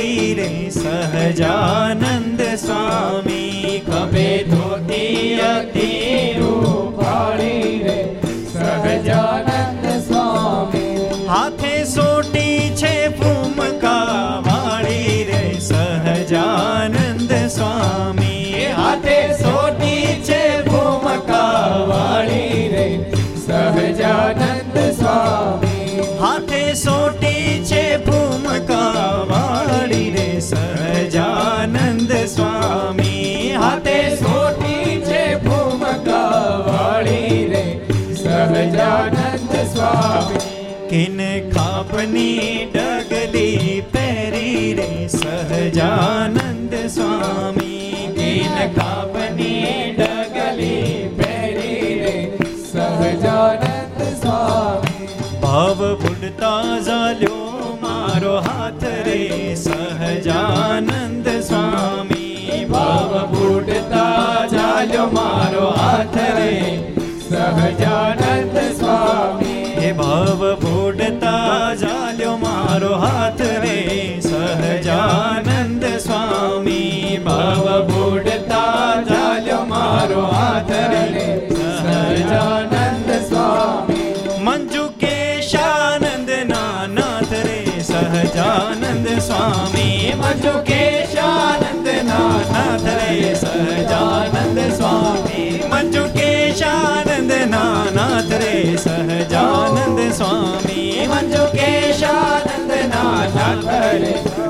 [0.00, 5.88] રૂપાળી રે સહજાનંદ સ્વામી ખભે ધોતી અતિ
[6.38, 7.98] રૂપાળી રે
[8.52, 12.39] સહજાનંદ સ્વામી હાથે સોટી
[40.90, 52.16] કિન ખાપની ડગલી પહેરી રે સહજાનંદ સ્વામી કિન ખાપની ડગલી પહેરી રે
[52.64, 55.06] સહજાનંદ સ્વામી
[55.42, 59.20] ભાવ બુડતા ઝાલ્યો મારો હાથ રે
[59.58, 66.50] સહજાનંદ સ્વામી ભાવ બુડતા ઝાલ્યો મારો હાથ રે
[67.28, 69.39] સહજાનંદ સ્વામી
[88.02, 101.44] સહજાનંદ સ્વામી મંજુ કેશાનંદ નાથ રે સહજાનંદ સ્વામી મંજુ કેશાનંદ નાથ રે સહજાનંદ સ્વામી મંજુ
[101.52, 104.49] કેશાનંદ નાથ રે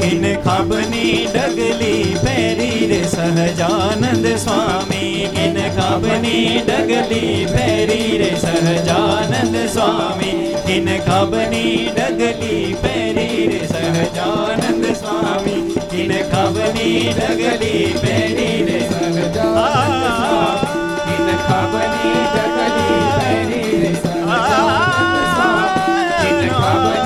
[0.00, 5.28] કિન ખાબની ડગલી પહેરી રે સહજાનંદ સ્વામી.
[5.34, 10.56] કિન ખાબની ડગલી પહેરી રે સહજાનંદ સ્વામી.
[10.66, 15.80] કિન ખાબની ડગલી પહેરી રે સહજાનંદ સ્વામી.
[15.90, 20.66] કિન ખાબની ડગલી પહેરી રે સહજાનંદ સ્વામી.
[21.06, 25.80] કિન ખાબની ડગલી પહેરી રે સહજાનંદ સ્વામી.
[26.22, 26.99] કિન ખાબની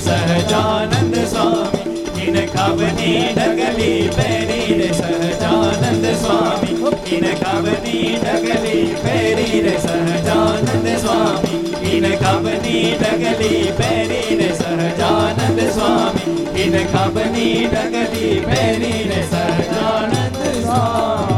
[0.00, 6.76] સહજાનંદ સ્વામી કિન ખાબની ડગલી પહેરી રે સહજાનંદ સ્વામી
[7.10, 11.60] ઇન ખાબની ડગલી પહેરી રે સહજાનંદ સ્વામી
[11.92, 21.29] ઇન ખાબની ડગલી પહેરી રે સહજાનંદ સ્વામી કિન ખાબની ડગલી પહેરી રે સહજાનંદ સ્વામી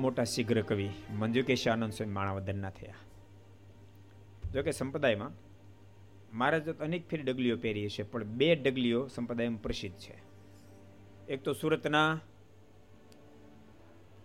[0.00, 2.94] મોટા શીઘ્ર કવિ મંજુકેશ આનંદ સ્વામી માણાવદનના થયા.
[4.52, 5.30] જોકે સંપ્રદાયમાં
[6.32, 10.22] મહારાજ અનેક ફેર ડગલીઓ પહેરી છે પણ બે ડગલીઓ સંપ્રદાયમાં પ્રસિદ્ધ છે.
[11.28, 12.20] એક તો સુરતના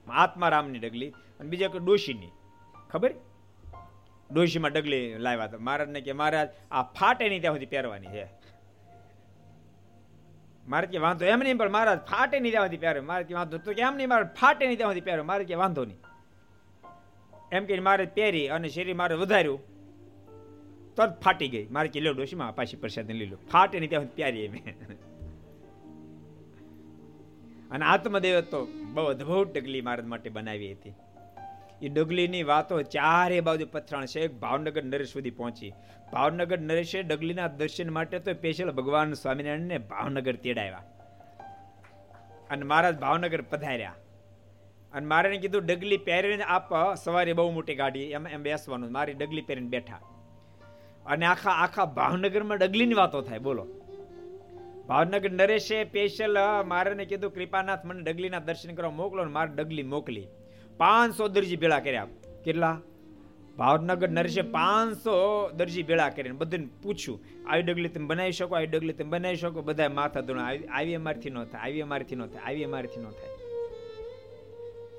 [0.07, 2.29] આત્મારામની ડગલી અને બીજા કે ડોશીની.
[2.89, 3.13] ખબર?
[4.33, 5.57] ડોશીમાં ડગલી લાવ્યા હતા.
[5.57, 8.44] મહારાજને કે, મહારાજ, આ ફાટે નહીં ત્યાં સુધી પહેરવાની છે.
[10.71, 13.71] મારે કે વાંધો એમ નહીં, પણ મહારાજ ફાટે નહીં દેવાથી પહેરે મારે કે વાંધો તો
[13.79, 15.99] કેમ નહીં, મારે ફાટે નહીં સુધી પહેરે મારે કે વાંધો નહીં.
[17.55, 19.61] એમ કે મારે પહેરી અને શરીર મારે વધાર્યું
[20.97, 21.65] તો જ ફાટી ગઈ.
[21.75, 24.63] મારે કે લો ડોશીમાં પાછી પ્રસાદ લઈ લો ફાટે નહીં ત્યાં પહેરી મેં
[27.73, 28.59] અને આત્મદેવ તો
[28.95, 30.95] બહુ અદભુત ટકલી મારા માટે બનાવી હતી.
[31.81, 34.27] એ ડગલીની વાતો ચારે બાજુ પથરાણ છે.
[34.27, 35.73] ભાવનગર નરેશ સુધી પહોંચી.
[36.13, 40.83] ભાવનગર નરેશે ડગલીના દર્શન માટે તો સ્પેશિયલ ભગવાન સ્વામિનારાયણને ભાવનગર તેડાવ્યા.
[42.49, 43.95] અને મહારાજ ભાવનગર પધાર્યા.
[44.93, 48.91] અને મારે કીધું, ડગલી પહેરીને આપ સવારે બહુ મોટી ગાડી એમ એમ બેસવાનું.
[48.91, 49.95] મારી ડગલી પહેરીને બેઠા.
[51.05, 53.39] અને આખા આખા ભાવનગરમાં ડગલીની વાતો થાય.
[53.39, 53.67] બોલો.
[54.87, 60.27] ભાવનગર નરેશે સ્પેશિયલ મારે કીધું, કૃપાનાથ, મને ડગલીના દર્શન કરવા મોકલો ને મારે ડગલી મોકલી.
[60.77, 62.07] પાંચસો દરજી ભેળા કર્યા.
[62.45, 62.81] કેટલા?
[63.57, 67.19] ભાવનગર નરેશે પાંચસો દરજી ભેળા કરીને બધાને પૂછ્યું.
[67.49, 70.49] આવી ડગલી તમે બનાવી શકો, આવી ડગલી તમે બનાવી શકો બધા માથા ધોણા.
[70.71, 73.29] આવી અમારથી ન થાય, આવી અમારથી ન થાય, આવી અમારથી ન થાય.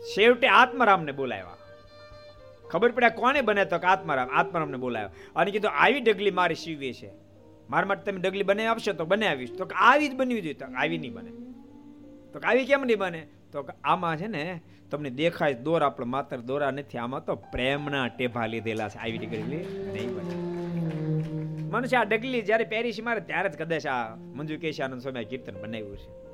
[0.02, 1.56] છેવટે આત્મારામને બોલાવ્યા.
[2.70, 5.10] ખબર પડ્યા કોને બને તો કે આત્મારામ આત્મારામને બોલાવ્યો.
[5.36, 7.10] અને કીધું, આવી ડગલી મારી સીવી છે.
[7.70, 9.52] મારા માટે તમે ડગલી બનાવી આપશો તો બનાવીશ.
[9.58, 10.54] તો આવી જ બનવી જોઈએ.
[10.54, 11.30] તો આવી નહીં બને.
[12.32, 13.28] તો આવી કેમ નહીં બને?
[13.52, 16.98] તો આમાં છે ને તમને દેખાય દોરા પણ માત્ર દોરા નથી.
[16.98, 18.98] આમાં તો પ્રેમના ટેભા લીધેલા છે.
[18.98, 19.56] આવી ડગલી
[19.92, 20.46] નહીં બને
[21.70, 25.62] મનુષ્ય આ ડગલી જ્યારે પહેરી છે મારે ત્યારે જ કદાચ આ મંજુ કેશાનંદ સ્વામી કીર્તન
[25.62, 26.26] બનાવ્યું છે.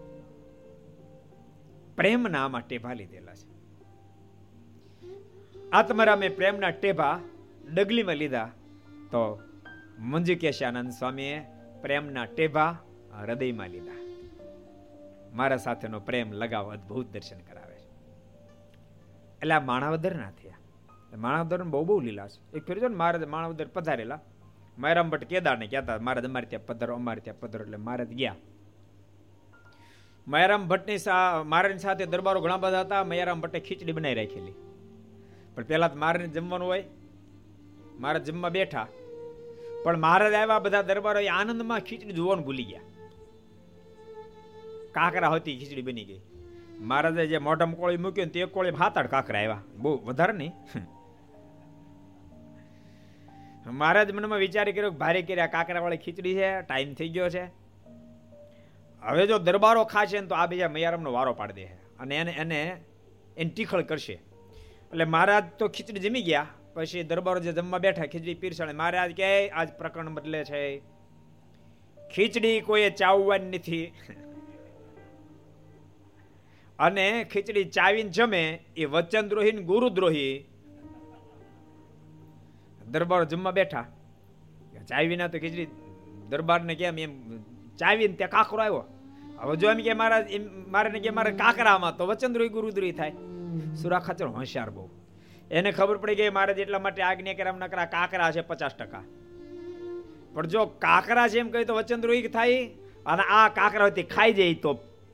[1.96, 3.53] પ્રેમના આમાં ટેભા લીધેલા છે.
[5.70, 7.20] આત્મરામે પ્રેમના ટેભા
[7.74, 8.50] ડગલીમાં લીધા
[9.11, 9.40] તો
[9.98, 11.42] મંજુ કેશાનંદ સ્વામીએ
[11.82, 12.78] પ્રેમના ટેભા
[13.20, 13.96] હૃદયમાં લીધા.
[15.34, 17.71] મારા સાથેનો પ્રેમ લગાવ અદ્ભુત દર્શન કરાવે.
[19.43, 20.57] એટલે આ માણાવદર ના થયા.
[21.16, 22.57] માણાવદર બહુ બહુ લીલા છે.
[22.57, 24.20] એક ફેર ને મહારાજ માણાવદર પધારેલા.
[24.78, 28.36] માયરામ ભટ્ટ કેદારને કહેતા મહારાજ અમારે ત્યાં પધારો, અમારે ત્યાં પધારો એટલે મહારાજ ગયા.
[30.28, 30.97] મયારામ ભટ્ટની
[31.45, 33.05] મારાની સાથે દરબારો ઘણા બધા હતા.
[33.05, 34.53] મયારામ ભટ્ટે ખીચડી બનાવી રાખેલી.
[35.55, 36.84] પણ પહેલા તો મારે જમવાનું હોય.
[38.01, 38.86] મારે જમવા બેઠા.
[39.84, 42.80] પણ મહારાજ આવ્યા બધા દરબારો આનંદમાં ખીચડી જોવાનું ભૂલી ગયા.
[44.93, 46.20] કાકરા હતી, ખીચડી બની ગઈ.
[46.82, 49.62] મહારાજે જે મોઢામાં કોળી મૂક્યું ને તે કોળી આઠ કાકરા આવ્યા.
[49.74, 50.52] બહુ વધારે નહીં.
[53.70, 57.44] મહારાજ મનમાં વિચારી કર્યો ભારે કર્યા કાકરા વાળી ખીચડી છે, ટાઈમ થઈ ગયો છે.
[59.02, 61.64] હવે જો દરબારો ખાશે ને તો આ બીજા મૈયારામનો વારો પાડી દે
[62.00, 62.60] અને એને એને
[63.36, 64.12] એને ટીખળ કરશે.
[64.12, 66.46] એટલે મહારાજ તો ખીચડી જમી ગયા.
[66.74, 70.78] પછી દરબારો જે જમવા બેઠા, ખીચડી પીરસાણે મહારાજ કહે, આજ પ્રકરણ બદલે છે.
[72.14, 73.92] ખીચડી કોઈએ ચાવવાની નથી.
[76.82, 78.42] અને ખીચડી ચાવીને જમે,
[78.76, 80.32] એ વચનદ્રોહી ને ગુરુદ્રોહી
[82.86, 83.86] દરબાર જમવા બેઠા.
[84.88, 85.68] ચાવીના તો ખીચડી
[86.28, 87.12] દરબારને કેમ એમ
[87.78, 88.84] ચાવીને ત્યાં કાકરો આવ્યો.
[89.42, 90.20] હવે જો એમ કે મારા
[90.68, 93.14] મારે કે મારે કાકરામાં તો વચનદ્રોહી ગુરુદ્રોહી થાય.
[93.80, 94.84] સુરા ખાચર હોશિયાર બહુ.
[95.50, 99.04] એને ખબર પડી ગઈ મારે એટલા માટે આજ્ઞા કર્યા નકરા કાકરા છે પચાસ ટકા.
[100.34, 102.60] પણ જો કાકરા છે એમ કહી તો વચનદ્રોહી થાય
[103.06, 104.72] અને આ કાકરા હતી ખાઈ જાય તો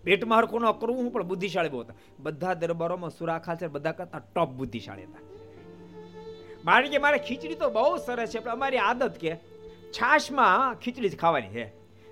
[0.08, 1.96] પેટમાં હરખું ન કરવું હું પણ બુદ્ધિશાળી બહુ હતા.
[2.18, 5.24] બધા દરબારોમાં સુરા છે બધા કરતા ટોપ બુદ્ધિશાળી હતા.
[6.64, 9.32] મારે કે મારે ખીચડી તો બહુ સરસ છે, પણ અમારી આદત કે
[9.96, 11.66] છાશમાં ખીચડી જ ખાવાની છે.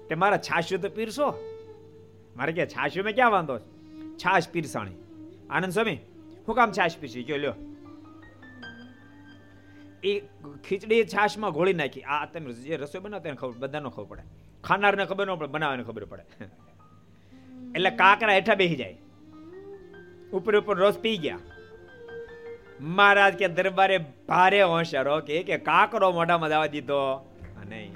[0.09, 1.28] તે મારા છાશ્યું તો પીરસો.
[2.36, 3.57] મારે કે છાશ્યું મેં ક્યાં વાંધો
[4.24, 4.99] છાશ પીરસાણી.
[5.51, 5.99] આનંદ સ્વામી,
[6.49, 7.57] હું કામ છાશ પીસી ગયો લ્યો.
[10.03, 10.12] એ
[10.68, 12.03] ખીચડી છાશમાં ઘોળી નાખી.
[12.03, 14.24] આ તમે જે રસોઈ બનાવતા એને ખબર, બધાનો ખબર પડે.
[14.64, 16.24] ખાનારને ખબર ન પડે, બનાવવાને ખબર પડે.
[17.75, 18.99] એટલે કાકરા હેઠા બેસી જાય.
[20.33, 21.39] ઉપર ઉપર રસ પી ગયા.
[22.81, 27.33] મહારાજ કે દરબારે ભારે હોશિયારો કે કે કાકરો મોઢામાં દાવા દીધો.
[27.69, 27.93] નહીં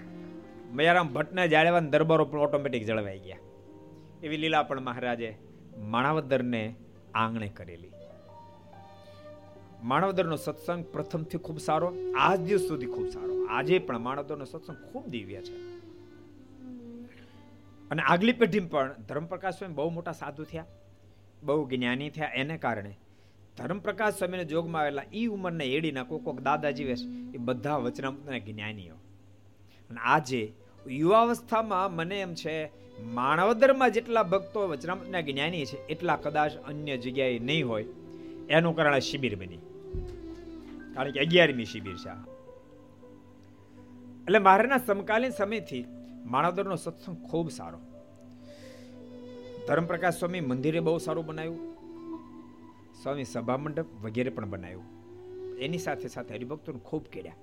[0.72, 3.36] મયારામ ભટ્ટને જાળવા દરબારો પણ ઓટોમેટિક જળવાઈ ગયા.
[4.22, 5.38] એવી લીલા પણ મહારાજે
[5.76, 6.74] માણાવદરને
[7.14, 7.90] આંગણે કરેલી.
[9.82, 13.46] માણાવદરનો સત્સંગ પ્રથમથી ખૂબ સારો, આજ દિવસ સુધી ખૂબ સારો.
[13.46, 15.79] આજે પણ માણાવદરનો સત્સંગ ખૂબ દિવ્ય છે.
[17.90, 20.66] અને આગલી પેઢી પણ ધર્મપ્રકાશ સ્વામી બહુ મોટા સાધુ થયા,
[21.42, 22.30] બહુ જ્ઞાની થયા.
[22.34, 22.98] એને કારણે
[23.56, 28.94] ધર્મપ્રકાશ સ્વામીને જોગમાં આવેલા એ ઉંમરના એડીના કોક કોક દાદાજી વેશ, એ બધા વચનામૃતના જ્ઞાનીઓ.
[29.90, 30.52] અને આજે
[30.86, 32.70] યુવાવસ્થામાં મને એમ છે,
[33.02, 37.84] માણવદરમાં જેટલા ભક્તો વચનામૃતના જ્ઞાની છે, એટલા કદાચ અન્ય જગ્યાએ નહીં હોય.
[38.48, 39.60] એનું કારણ શિબિર બની.
[40.94, 42.10] કારણ કે અગિયારમી શિબિર છે
[44.20, 45.84] એટલે મારાના સમકાલીન સમયથી
[46.30, 47.78] માણાવદરનો સત્સંગ ખૂબ સારો.
[49.68, 51.76] ધર્મપ્રકાશ સ્વામી મંદિરે બહુ સારું બનાવ્યું.
[53.02, 54.82] સ્વામી સભા મંડપ વગેરે પણ બનાવ્યું.
[55.56, 57.36] એની સાથે સાથે હરિભક્તોને ખૂબ કેડ્યા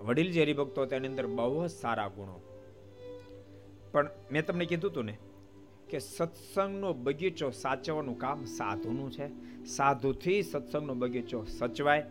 [0.00, 2.40] વડીલ જે હરિભક્તો તેની અંદર બહુ જ સારા ગુણો.
[3.92, 5.18] પણ મેં તમને કીધું હતું ને
[5.90, 9.28] કે સત્સંગનો બગીચો સાચવવાનું કામ સાધુનું છે.
[9.64, 12.06] સાધુથી સત્સંગનો બગીચો સચવાય.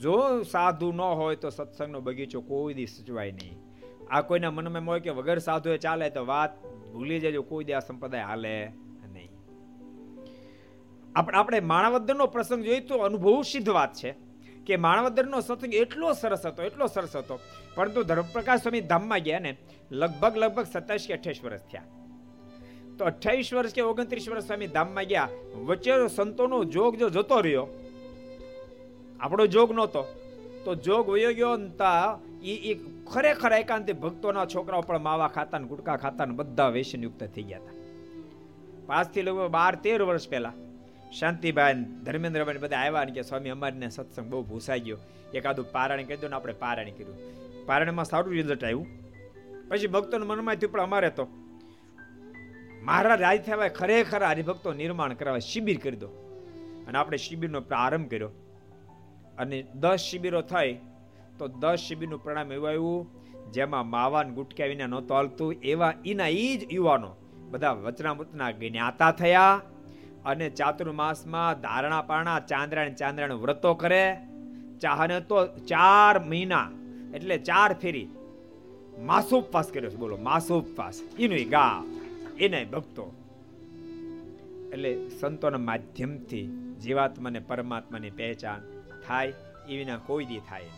[0.00, 3.67] જો સાધુ ન હોય તો સત્સંગનો બગીચો કોઈ દી સચવાય નહીં.
[4.10, 6.52] આ કોઈના મનમાં હોય કે વગર સાધુએ ચાલે તો વાત
[6.92, 8.54] ભૂલી જજો, કોઈ દે સંપ્રદાય હાલે
[9.12, 9.30] નહીં.
[11.14, 14.10] આપણે આપણે માણાવદરનો પ્રસંગ જોઈએ તો અનુભવ સિદ્ધ વાત છે
[14.66, 17.36] કે માણાવદરનો સત્સંગ એટલો સરસ હતો, એટલો સરસ હતો.
[17.76, 19.52] પરંતુ ધર્મપ્રકાશ સ્વામી ધામમાં ગયા ને
[19.90, 21.86] લગભગ લગભગ સત્તાવીસ કે અઠ્યાવીસ વર્ષ થયા.
[22.98, 25.28] તો અઠ્યાવીસ વર્ષ કે ઓગણત્રીસ વર્ષ સ્વામી ધામમાં ગયા,
[25.68, 27.66] વચ્ચે સંતોનો જોગ જો જતો રહ્યો,
[29.20, 30.02] આપણો જોગ નહોતો,
[30.64, 32.02] તો જોગ વયો ગયો તા
[32.42, 32.74] એ
[33.06, 37.58] ખરેખર એકાંતિ ભક્તોના છોકરાઓ પણ માવા ખાતા ને ગુટકા ખાતા ને બધા વ્યસનયુક્ત થઈ ગયા
[37.58, 37.72] હતા.
[38.86, 40.52] પાંચથી લગભગ બાર, તેર વર્ષ પહેલા
[41.18, 41.74] શાંતિભાઈ
[42.04, 44.98] ધર્મેન્દ્રભાઈ બધા આવ્યા ને કે સ્વામી અમારીને સત્સંગ બહુ ભૂસાઈ ગયો.
[45.34, 47.16] એકાદું પારાયણ કરી દો ને આપણે પારાયણ કર્યું.
[47.66, 48.86] પારાયણમાં સારું રિઝલ્ટ આવ્યું.
[49.68, 51.26] પછી ભક્તોના મનમાં થયું પણ અમારે તો.
[52.82, 56.08] મહારાજ રાજ થયા ખરેખર હરિભક્તો નિર્માણ કરવા શિબિર કરી દો.
[56.88, 58.30] અને આપણે શિબિરનો પ્રારંભ કર્યો.
[59.38, 60.78] અને દસ શિબિરો થઈ.
[61.38, 63.08] તો દસ શિબિરનું પ્રણામ એવું આવ્યું,
[63.52, 67.10] જેમાં માવાન ગુટક્યા વિના નહોતું હાલતું, એવા એના એ જ યુવાનો
[67.50, 69.62] બધા વચનામૃતના જ્ઞાતા થયા
[70.24, 74.04] અને ચાતુર્માસમાં ધારણા પારણા ચાંદ્રાણ ચાંદ્રાણ વ્રતો કરે.
[74.80, 76.68] ચાહને તો ચાર મહિના,
[77.14, 78.08] એટલે ચાર ફેરી
[79.06, 80.96] માસોપવાસ કર્યો છે, બોલો, માસોપવાસ.
[81.18, 81.76] એનું ગા
[82.38, 83.04] એને ભક્તો.
[84.72, 86.46] એટલે સંતોના માધ્યમથી
[86.80, 88.60] જીવાત્માને પરમાત્માની પહેચાન
[89.06, 89.32] થાય
[89.68, 90.70] એ વિના કોઈ દી થાય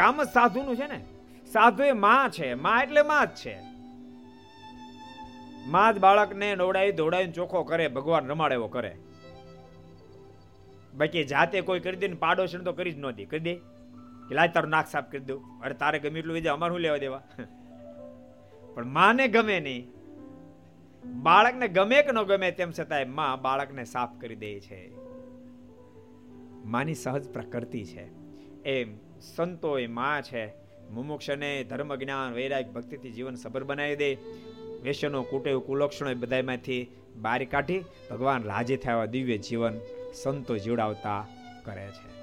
[0.00, 1.04] કામ જ સાધુનું છે ને?
[1.46, 2.54] સાધુ એ માં છે.
[2.54, 3.60] માં એટલે માં જ છે.
[5.66, 8.96] માં જ બાળકને નવડાવી ધોડાવીને ચોખ્ખો કરે, ભગવાન રમાડે એવો કરે.
[10.94, 13.54] બાકી જાતે કોઈ કરી દે ને પાડોશી તો કરી જ નહોતી કરી દે.
[14.28, 15.60] કે લાય તારું નાક સાફ કરી દઉં.
[15.60, 17.22] અરે તારે ગમે એટલું વિજય અમારું લેવા દેવા?
[18.74, 19.88] પણ માને ગમે નહીં.
[21.04, 24.94] બાળકને ગમે કે ન ગમે તેમ છતાંયમાં બાળકને સાફ કરી દે છે.
[26.64, 28.04] માની સહજ પ્રકૃતિ છે.
[28.62, 30.46] એમ સંતો એ માં છે.
[30.90, 34.14] મુમુક્ષને ધર્મ જ્ઞાન વૈરાગ, ભક્તિથી જીવન સબર બનાવી દે.
[34.82, 39.80] વેસનો કુટેવ, કુલક્ષણો બધામાંથી બહાર કાઢી ભગવાન રાજી થયા દિવ્ય જીવન
[40.22, 41.26] સંતો જીવડાવતા
[41.64, 42.20] કરે છે.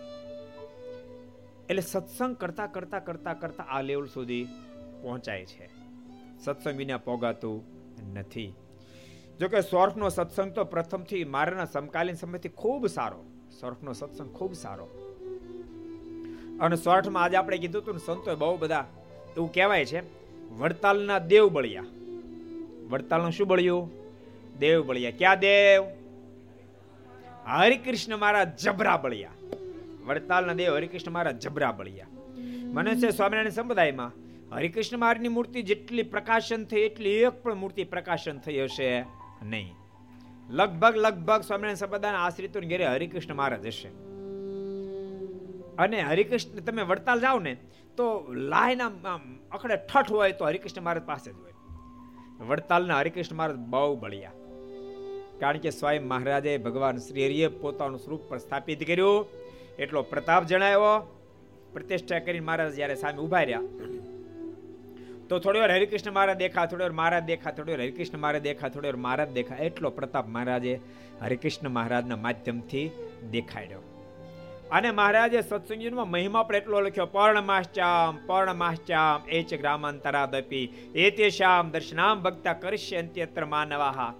[1.70, 4.48] એટલે સત્સંગ કરતા કરતા કરતા કરતા આ લેવલ સુધી
[5.02, 5.70] પહોંચાય છે.
[6.39, 7.64] સત્સંગ વિના પોગાતું
[8.14, 8.54] નથી.
[9.39, 13.24] જોકે સ્વર્ફનો સત્સંગ તો પ્રથમથી મારાના સમકાલીન સમયથી ખૂબ સારો.
[13.60, 15.07] સ્વર્ફનો સત્સંગ ખૂબ સારો.
[16.62, 17.95] અને સ્વર્થમાં આજે આપણે કીધું હતું
[18.28, 18.86] ને બહુ બધા
[19.38, 20.01] એવું કહેવાય છે,
[20.53, 21.84] વડતાલના દેવ બળિયા.
[22.89, 23.91] વડતાલનું શું બળ્યું?
[24.60, 25.12] દેવ બળિયા.
[25.12, 25.84] ક્યાં દેવ?
[27.45, 29.30] હરિકૃષ્ણ મારા જબરા બળિયા.
[30.05, 32.05] વડતાલના દેવ હરિકૃષ્ણ મારા જબરા બળિયા.
[32.64, 34.12] મને છે સ્વામિનારાયણ સંપ્રદાયમાં
[34.55, 39.05] હરિકૃષ્ણ મહારાજની મૂર્તિ જેટલી પ્રકાશન થઈ, એટલી એક પણ મૂર્તિ પ્રકાશન થઈ હશે
[39.43, 39.74] નહીં.
[40.49, 44.16] લગભગ લગભગ સ્વામિનારાયણ સંપ્રદાયના આશ્રિતો ઘેરે હરિકૃષ્ણ મહારાજ હશે.
[45.78, 47.54] અને હરિકૃષ્ણ, તમે વડતાલ જાઓ ને,
[47.98, 48.06] તો
[48.52, 49.18] લાઈના
[49.52, 51.56] અખડે ઠઠ હોય તો હરિકૃષ્ણ મહારાજ પાસે જ હોય.
[52.50, 54.36] વડતાલના હરિકૃષ્ણ મહારાજ બહુ બળિયા
[55.42, 59.28] કારણ કે સ્વયં મહારાજે ભગવાન શ્રી હરિએ પોતાનું સ્વરૂપ પ્રસ્થાપિત કર્યું.
[59.80, 60.96] એટલો પ્રતાપ જણાવ્યો.
[61.74, 63.66] પ્રતિષ્ઠા કરીને મહારાજ જ્યારે સામે ઊભા રહ્યા,
[65.30, 68.70] તો થોડી વાર હરિકૃષ્ણ મહારાજ દેખા, થોડી વાર મહારાજ દેખા, થોડી વાર હરિકૃષ્ણ મહારાજ દેખા,
[68.70, 70.74] થોડી વાર મહારાજ દેખા, એટલો પ્રતાપ મહારાજે
[71.22, 72.88] હરિકૃષ્ણ મહારાજના માધ્યમથી
[73.32, 73.84] દેખાડ્યો
[74.72, 80.65] અને મહારાજે સત્સંગીમાં મહિમા પણ એટલો લખ્યો, પર્ણમાશ્ચામ પર્ણમાશ્ચામ, એચ ગ્રામાંતરાદપી
[81.38, 84.13] શ્યામ દર્શનામ ભક્તા કરશે અંત્યત્ર માનવાહા.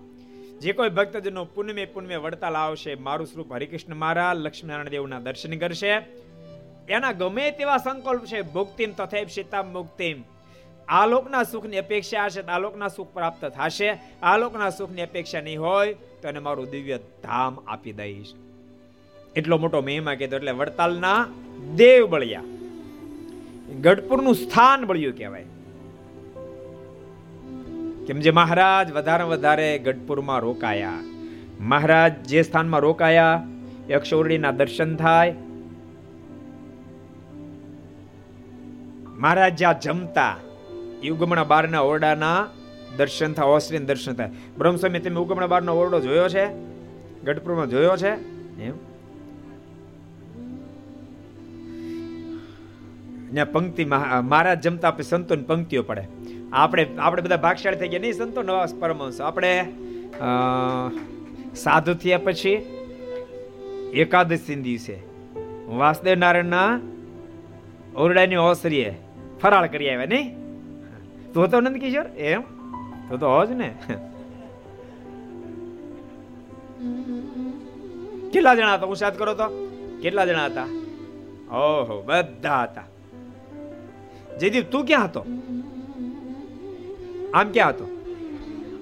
[0.62, 5.92] જે કોઈ ભક્તજનો પુનમે પુનમે વડતાલ આવશે, મારું સ્વરૂપ હરિકૃષ્ણ મહારાજ લક્ષ્મીનારાયણ દેવના દર્શન કરશે.
[6.90, 10.24] એના ગમે તેવા સંકલ્પ છે, ભુક્તિમ તથૈપ સીતામ મુક્તિમ.
[10.88, 13.90] આલોકના સુખની અપેક્ષા હશે તો આલોકના સુખ પ્રાપ્ત થશે.
[14.24, 18.34] આલોકના સુખની અપેક્ષા નહીં હોય તો એને મારું દિવ્ય ધામ આપી દઈશ.
[19.36, 21.26] એટલો મોટો મહિમા કીધો એટલે વડતાલના
[21.76, 22.44] દેવ બળ્યા.
[23.82, 25.46] ગઢપુરનું સ્થાન બળ્યું કહેવાય.
[28.08, 30.94] કેમ જે મહારાજ વધારે વધારે ગઢપુરમાં રોકાયા.
[31.60, 33.44] મહારાજ જે સ્થાનમાં રોકાયા
[33.90, 35.36] યક્ષોરડીના દર્શન થાય.
[39.18, 40.38] મહારાજ જ્યાં જમતા,
[41.04, 42.48] એ ઉગમણા બારના ઓરડાના
[42.98, 44.30] દર્શન થાય, ઓસરીન દર્શન થાય.
[44.58, 46.48] બ્રહ્મસ્વામી, તમે ઉગમણા બારનો ઓરડો જોયો છે?
[47.24, 48.12] ગઢપુરમાં જોયો છે?
[48.64, 48.87] એમ?
[53.34, 56.04] ત્યાં પંક્તિ મહારાજ જમતા આપણે સંતોની પંક્તિઓ પડે.
[56.54, 58.00] આપણે આપણે બધા ભાગશાળી થઈ ગયા.
[58.00, 59.22] નહીં, સંતો નવા પરમહંસ.
[59.22, 59.52] આપણે
[61.56, 62.56] સાધુ થયા પછી
[63.94, 64.98] એકાદશી દિવસે
[65.78, 66.66] વાસુદેવ નારાયણના
[67.96, 68.90] ઓરડાની ઓસરીએ
[69.42, 70.36] ફરાળ કરી આવ્યા, નહીં?
[71.34, 72.08] તો તો નંદ કિશોર?
[72.18, 72.42] એમ?
[73.10, 73.70] તો તો હોજ ને.
[78.34, 78.86] કેટલા જણા હતા?
[78.86, 79.48] હું સાથ કરો તો?
[80.02, 80.68] કેટલા જણા હતા?
[81.58, 82.87] ઓહો, બધા હતા.
[84.40, 85.26] જયદીપ, તું ક્યાં હતો?
[87.34, 87.86] આમ ક્યાં હતો?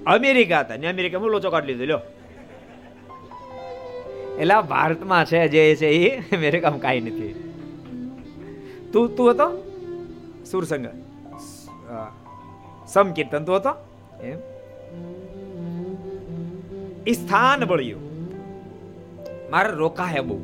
[0.06, 2.00] અમેરિકા હતા, ને અમેરિકા હું લોચો કાઢી લીધો, લ્યો.
[4.38, 7.30] એટલે ભારતમાં છે જે છે એ અમેરિકામાં કાંઈ નથી.
[8.92, 9.46] તું તું હતો?
[10.50, 10.86] સુરસંગ.
[12.88, 13.72] સમકીર્તન તું હતો?
[14.22, 14.38] એમ.
[17.06, 18.00] એ સ્થાન બળ્યું
[19.50, 20.38] મારે રોકાયા બહુ.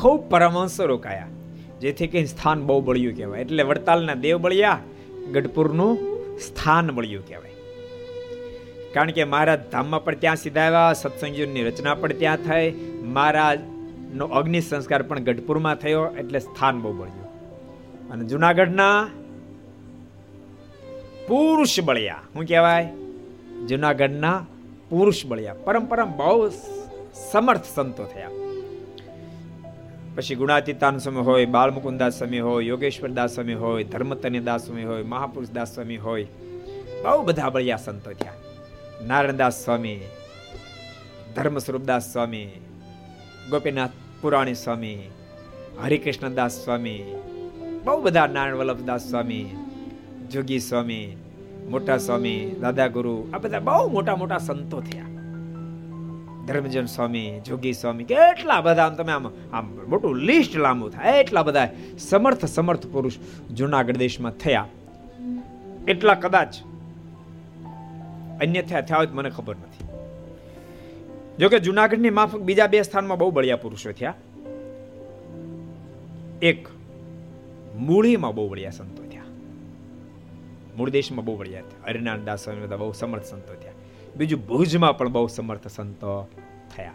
[0.00, 1.31] ખૂબ પરમહંસ રોકાયા.
[1.82, 3.40] જેથી કરીને સ્થાન બહુ બળ્યું કહેવાય.
[3.40, 4.78] એટલે વડતાલના દેવ બળ્યા,
[5.32, 5.94] ગઢપુરનું
[6.38, 7.50] સ્થાન બળ્યું કહેવાય.
[8.92, 12.66] કારણ કે મહારાજ ધામમાં પણ ત્યાં સીધા આવ્યા, સત્સંગીઓની રચના પણ ત્યાં થઈ,
[13.04, 17.28] મહારાજનો અગ્નિ સંસ્કાર પણ ગઢપુરમાં થયો, એટલે સ્થાન બહુ બળ્યું.
[18.10, 19.08] અને જુનાગઢના
[21.28, 22.88] પુરુષ બળ્યા, શું કહેવાય?
[23.68, 24.46] જુનાગઢના
[24.88, 25.54] પુરુષ બળ્યા.
[25.64, 26.50] પરંપરા બહુ
[27.32, 28.30] સમર્થ સંતો થયા.
[30.14, 35.50] પછી ગુણાતીતાન સ્વામી હોય બાળમુકુદાસ સ્વામી હોય યોગેશ્વર દાસ સ્વામી હોય ધર્મતન્ય સ્વામી હોય મહાપુરુષ
[35.50, 36.24] દાસ સ્વામી હોય,
[37.02, 38.32] બહુ બધા બળિયા સંતો થયા.
[39.06, 40.00] નારાયણદાસ સ્વામી
[41.36, 42.48] ધર્મ સ્વરૂપદાસ સ્વામી,
[43.50, 43.90] ગોપીનાથ
[44.22, 44.98] પુરાણી સ્વામી,
[45.84, 47.14] હરિકૃષ્ણદાસ સ્વામી,
[47.84, 49.46] બહુ બધા નારાયણ વલ્લભદાસ સ્વામી,
[50.32, 51.16] જોગી સ્વામી,
[51.68, 55.11] મોટા સ્વામી, દાદા ગુરુ, આ બધા બહુ મોટા મોટા સંતો થયા.
[56.46, 61.42] ધર્મજન સ્વામી, જોગી સ્વામી કેટલા બધા આમ તમે આમ આમ મોટું લિસ્ટ લાંબુ થાય, એટલા
[61.42, 61.68] બધા
[61.98, 63.12] સમર્થ સમર્થ પુરુષ
[63.50, 64.66] જુનાગઢ દેશમાં થયા.
[65.88, 66.54] એટલા કદાચ
[68.40, 69.86] અન્ય થયા થયા હોય મને ખબર નથી.
[71.38, 74.14] જોકે જૂનાગઢની માફક બીજા બે સ્થાનમાં બહુ બળિયા પુરુષો થયા.
[76.42, 76.68] એક
[77.76, 79.22] મૂળીમાં બહુ બળિયા સંતો થયા.
[80.76, 83.72] મૂળ દેશમાં બહુ બળિયા થયા હરિનારાયણ દાસ સ્વામી બધા બહુ સમર્થ સંતો થયા.
[84.16, 86.28] બીજું ભુજમાં પણ બહુ સમર્થ સંતો
[86.76, 86.92] થયા.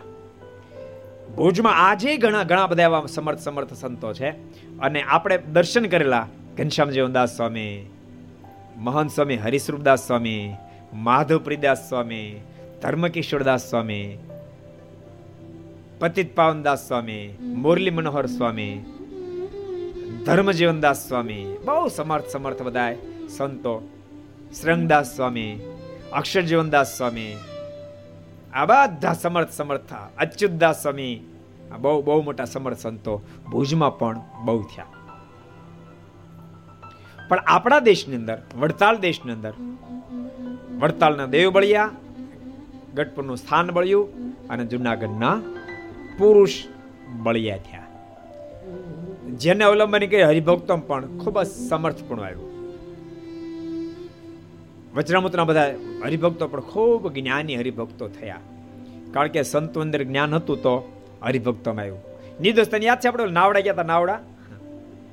[1.37, 4.29] ભુજમાં આજે ઘણા ઘણા બધા એવા સમર્થ સમર્થ સંતો છે.
[4.79, 7.89] અને આપણે દર્શન કરેલા ઘનશ્યામજી જીવનદાસ સ્વામી,
[8.77, 10.53] મહંત સ્વામી હરિસ્વરૂપદાસ સ્વામી,
[10.93, 12.41] માધવપ્રીદાસ સ્વામી,
[12.81, 14.17] ધર્મકિશોરદાસ સ્વામી,
[15.99, 18.85] પતિત પાવનદાસ સ્વામી, મુરલી મનોહર સ્વામી,
[20.25, 22.95] ધર્મજીવનદાસ સ્વામી, બહુ સમર્થ સમર્થ બધા
[23.29, 23.89] સંતો.
[24.61, 25.76] શ્રંગદાસ સ્વામી
[26.11, 27.33] અક્ષરજીવનદાસ સ્વામી
[28.53, 31.15] આ બધા સમર્થ સમર્થ અચ્યુતદાસ સ્વામી
[31.71, 33.15] આ બહુ બહુ મોટા સમર્થ સંતો
[33.51, 34.91] ભુજમાં પણ બહુ થયા
[37.29, 39.53] પણ આપણા દેશની અંદર વડતાલ દેશની અંદર
[40.79, 41.91] વડતાલના દેવ બળિયા
[42.93, 45.35] ગઢપુરનું સ્થાન બળ્યું અને જુનાગઢના
[46.17, 46.55] પુરુષ
[47.23, 47.87] બળિયા થયા
[49.37, 52.56] જેને અવલંબન કરી હરિભક્તો પણ ખૂબ જ સમર્થપણ આવ્યું
[54.97, 58.39] વચરામૃતના બધા હરિભક્તો પણ ખૂબ જ્ઞાની હરિભક્તો થયા.
[59.13, 61.99] કારણ કે સંતો અંદર જ્ઞાન હતું તો હરિભક્તોમાં આવ્યું.
[62.41, 63.25] નિર્દોષ તને યાદ છે આપણે?
[63.25, 64.19] નાવડા ગયા હતા નાવડા?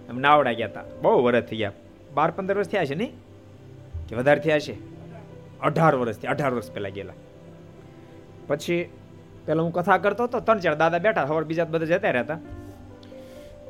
[0.09, 1.73] એમ નાવડા ગયા હતા બહુ વર્ષ થઈ ગયા
[2.15, 3.13] બાર, પંદર વર્ષ થયા છે નહીં
[4.09, 4.75] કે વધારે થયા છે
[5.61, 7.13] અઢાર વર્ષથી અઢાર વર્ષ પહેલાં ગયેલા.
[8.47, 8.89] પછી
[9.47, 10.41] પેલા હું કથા કરતો હતો.
[10.41, 11.27] ત્રણ, ચાર દાદા બેઠા.
[11.27, 12.39] સવાર બીજા બધા જતા રહેતા.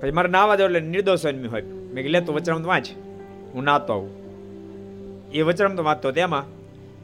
[0.01, 1.63] પછી મારે નાવા જાવ એટલે નિર્દોષ હોય.
[1.63, 2.87] મેં લે તો વચરામત વાંચ
[3.55, 4.24] હું નાતો આવું.
[5.35, 6.45] એ વચરામૃત વાંચતો તેમાં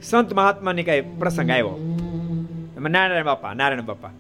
[0.03, 1.97] સંત મહાત્માની કઈ પ્રસંગ આવ્યો.
[2.77, 4.11] એમાં નારાયણ બાપા નારાયણ બાપા.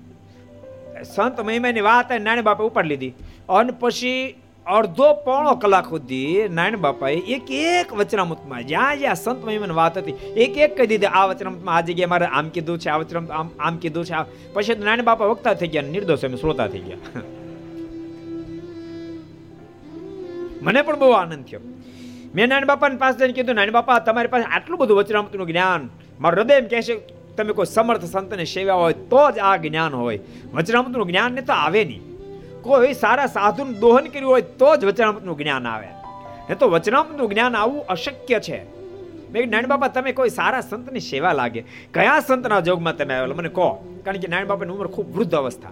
[1.02, 3.12] સંત મહિમાની વાત નારાયણ બાપા ઉપાડી લીધી.
[3.48, 4.34] અને પછી
[4.66, 10.12] અડધો પોણો કલાક સુધી નારાયણ બાપાએ એક એક વચનામૃતમાં જ્યાં જ્યાં સંત મહિમાની વાત હતી,
[10.12, 13.50] એક એક કહી દીધી, આ વચનામૃતમાં આ જગ્યાએ મારે આમ કીધું છે, આ વચનામૃત આમ
[13.61, 16.96] આમ કીધું છે પછી નારાયણ બાપા વક્તા થઈ ગયા, નિર્દોષ એમ શ્રોતા થઈ ગયા.
[20.62, 21.61] મને પણ બહુ આનંદ થયો.
[22.35, 25.89] મેં નાની બાપાને પાસે જઈને કીધું નાની બાપા તમારી પાસે આટલું બધું વચનામૃતનું જ્ઞાન,
[26.20, 26.95] મારું હૃદય એમ કહેશે
[27.37, 30.18] તમે કોઈ સમર્થ સંતને સેવા હોય તો જ આ જ્ઞાન હોય.
[30.55, 32.03] વચનામૃતનું જ્ઞાન ને તો આવે નહીં.
[32.62, 35.87] કોઈ સારા સાધુનું દોહન કર્યું હોય તો જ વચનામૃતનું જ્ઞાન આવે.
[36.49, 38.59] ને તો વચનામૃતનું જ્ઞાન આવવું અશક્ય છે.
[39.31, 41.64] મેં નારાયણ બાપા તમે કોઈ સારા સંતની સેવા લાગે.
[41.95, 43.35] કયા સંતના જોગમાં તમે આવેલા?
[43.35, 44.01] મને કહો.
[44.05, 45.70] કારણ કે નારાયણ બાપાની ઉંમર ખૂબ વૃદ્ધ અવસ્થા.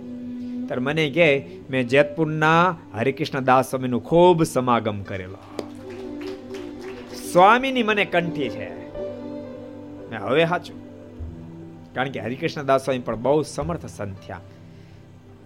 [0.66, 5.38] ત્યારે મને કહે, મેં જેતપુરના હરિકૃષ્ણ દાસ સ્વામીનું ખૂબ સમાગમ કરેલો.
[7.32, 8.68] સ્વામીની મને કંઠી છે.
[10.10, 10.78] મેં હવે સાચું
[11.94, 14.40] કારણ કે હરિકૃષ્ણ દાસ સ્વામી પણ બહુ સમર્થ સંત થયા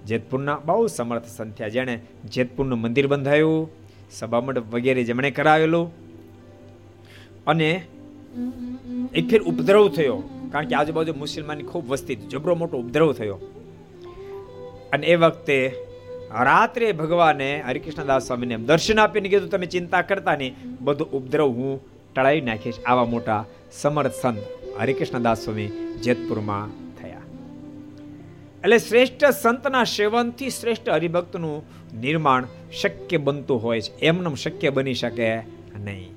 [0.06, 3.70] જેતપુરના બહુ સમર્થ સંત થયા જેણે જેતપુરનું મંદિર બંધાયું
[4.10, 5.86] સભા મંડપ વગેરે જેમણે કરાવેલું,
[7.46, 7.70] અને
[9.14, 10.16] એક ફેર ઉપદ્રવ થયો.
[10.52, 13.38] કારણ કે આજુબાજુ મુસલમાનની ખૂબ વસ્તી જબરો મોટો ઉપદ્રવ થયો.
[14.92, 15.58] અને એ વખતે
[16.40, 21.80] રાત્રે ભગવાને હરિકૃષ્ણદાસ સ્વામીને દર્શન આપીને કીધું, તમે ચિંતા કરતા નહીં, બધું ઉપદ્રવ હું
[22.14, 22.74] ટળાવી નાખીશ.
[22.86, 24.38] આવા મોટા સમર્થ સંત
[24.80, 25.66] હરિકૃષ્ણદાસ સ્વામી
[26.02, 27.16] જેતપુરમાં થયા.
[28.64, 31.64] એટલે શ્રેષ્ઠ સંતના સેવનથી શ્રેષ્ઠ હરિભક્તનું
[32.00, 32.46] નિર્માણ
[32.82, 33.98] શક્ય બનતું હોય છે.
[33.98, 35.36] એમનેમ શક્ય બની શકે
[35.80, 36.10] નહીં.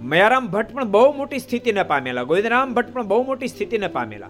[0.00, 2.22] મયારામ ભટ્ટ પણ બહુ મોટી સ્થિતિને પામેલા.
[2.22, 4.28] ગોવિંદરામ ભટ્ટ પણ બહુ મોટી સ્થિતિને પામેલા.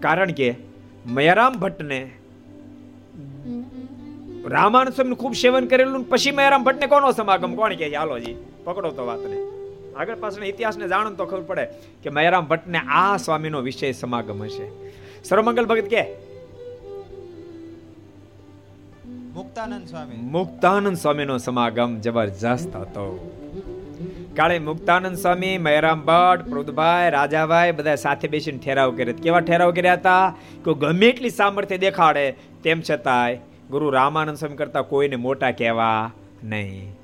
[0.00, 0.54] કારણ કે
[1.06, 2.10] મયારામ ભટ્ટને
[4.48, 7.54] રામાનંદ સ્વામી ખૂબ સેવન કરેલું પછી મયારામ ભટ્ટને કોનો સમાગમ?
[7.54, 9.36] કોણ કે હાલો જી પકડો તો વાતને
[9.96, 11.68] આગળ પાછળ ઇતિહાસને જાણો તો ખબર પડે
[12.02, 14.92] કે મયારામ ભટ્ટને આ સ્વામીનો વિષય સમાગમ હશે.
[15.24, 16.16] સર્વમંગલ ભગત કે?
[19.08, 20.16] મુક્તાનંદ સ્વામી.
[20.16, 23.32] મુક્તાનંદ સ્વામીનો સમાગમ જબરજસ્ત હતો.
[24.36, 29.14] કાળે મુક્તાનંદ સ્વામી મહેરામ ભટ્ટ પ્રભુભાઈ રાજાભાઈ બધા સાથે બેસીને ઠેરાવ કર્યા.
[29.22, 30.34] કેવા ઠેરાવ કર્યા હતા?
[30.64, 33.38] કે ગમે એટલી સામર્થ્ય દેખાડે તેમ છતાંય
[33.70, 36.12] ગુરુ રામાનંદ સ્વામી કરતા કોઈને મોટા કહેવા
[36.44, 36.94] નહીં.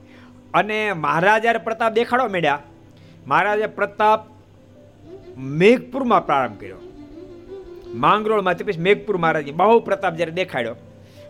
[0.54, 2.58] અને મહારાજા પ્રતાપ દેખાડવા મળ્યા
[3.26, 4.26] મહારાજે પ્રતાપ
[5.38, 6.76] મેઘપુરમાં પ્રારંભ કર્યો.
[7.94, 10.74] માંગરોળમાંથી પછી મેઘપુર મહારાજે બહુ પ્રતાપ જ્યારે દેખાડ્યો.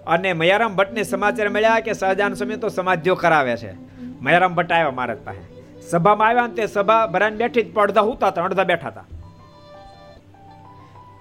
[0.07, 3.73] અને મયારામ ભટ્ટને સમાચાર મળ્યા કે સહજાન સમય તો સમાધિઓ કરાવે છે.
[4.21, 5.63] મયારામ ભટ્ટ આવ્યા મહારાજ પાસે.
[5.81, 9.05] સભામાં આવ્યા ને તે સભા ભરાને બેઠી પણ અડધા સુતા હતા, અડધા બેઠા હતા.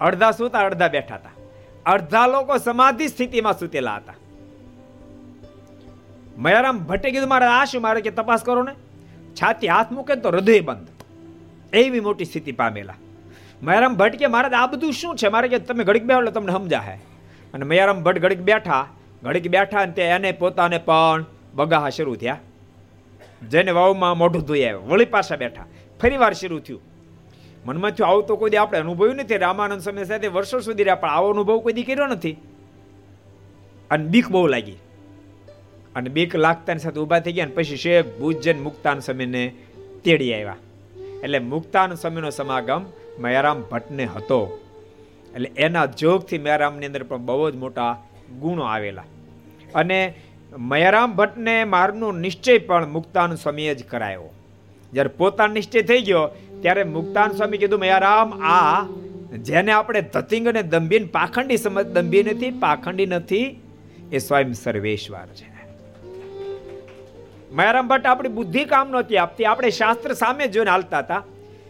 [0.00, 1.41] અડધા સુતા, અડધા બેઠા હતા.
[1.86, 4.14] અડધા લોકો સમાધિ સ્થિતિમાં સૂતેલા હતા.
[6.38, 7.82] મયારામ ભટ્ટે કીધું, મારે આ શું?
[7.82, 8.72] મારે કે તપાસ કરો ને.
[9.34, 10.88] છાતી હાથ મૂકે તો હૃદય બંધ.
[11.74, 12.94] એવી મોટી સ્થિતિ પામેલા.
[13.62, 15.28] મયારામ ભટ્ટ કે, મારે આ બધું શું છે?
[15.28, 17.00] મારે કે તમે ઘડીક બેઠો તમને સમજાય
[17.54, 18.86] અને મયારામ ભટ્ટ ઘડીક બેઠા
[19.22, 21.24] ઘડીક બેઠા અને તે એને પોતાને પણ
[21.54, 22.38] બગાહા શરૂ થયા.
[23.48, 24.80] જેને વાવમાં મોઢું ધોઈ આવ્યો.
[24.80, 25.64] વળી પાછા બેઠા.
[26.02, 26.80] ફરી વાર શરૂ થયું.
[27.64, 29.36] મનમાં થયું, આવું તો કોઈ આપણે અનુભવ્યું નથી.
[29.36, 32.36] રામાનંદ સમય સાથે વર્ષો સુધી રહ્યા, પણ આવો અનુભવ કોઈ કર્યો નથી.
[33.90, 34.76] અને બીક બહુ લાગી.
[35.96, 39.54] અને બીક લાગતાની સાથે ઊભા થઈ ગયા અને પછી શેખ ભુજન મુક્તાન સમયને
[40.04, 40.56] તેડી આવ્યા.
[41.24, 42.84] એટલે મુક્તાન સમયનો સમાગમ
[43.18, 44.60] મયારામ ભટ્ટને હતો.
[45.34, 48.02] એટલે એના જોગથી મયારામની અંદર પણ બહુ જ મોટા
[48.40, 49.04] ગુણો આવેલા.
[49.74, 50.14] અને
[50.58, 54.34] મયારામ ભટ્ટને મારનો નિશ્ચય પણ મુક્તાન સ્વામીએ જ કરાયો.
[54.92, 56.28] જ્યારે પોતાનો નિશ્ચય થઈ ગયો
[56.62, 58.86] ત્યારે મુક્તાન સ્વામી કીધું મયારામ આ
[59.38, 63.60] જેને આપણે ધતિંગ અને દંભીન પાખંડી સમજ દંભી નથી, પાખંડી નથી,
[64.12, 65.52] એ સ્વયં સર્વેશ્વર છે.
[67.52, 69.44] મયારામ ભટ્ટ આપણી બુદ્ધિ કામ નહોતી આપતી.
[69.44, 71.22] આપણે શાસ્ત્ર સામે જોઈને હાલતા હતા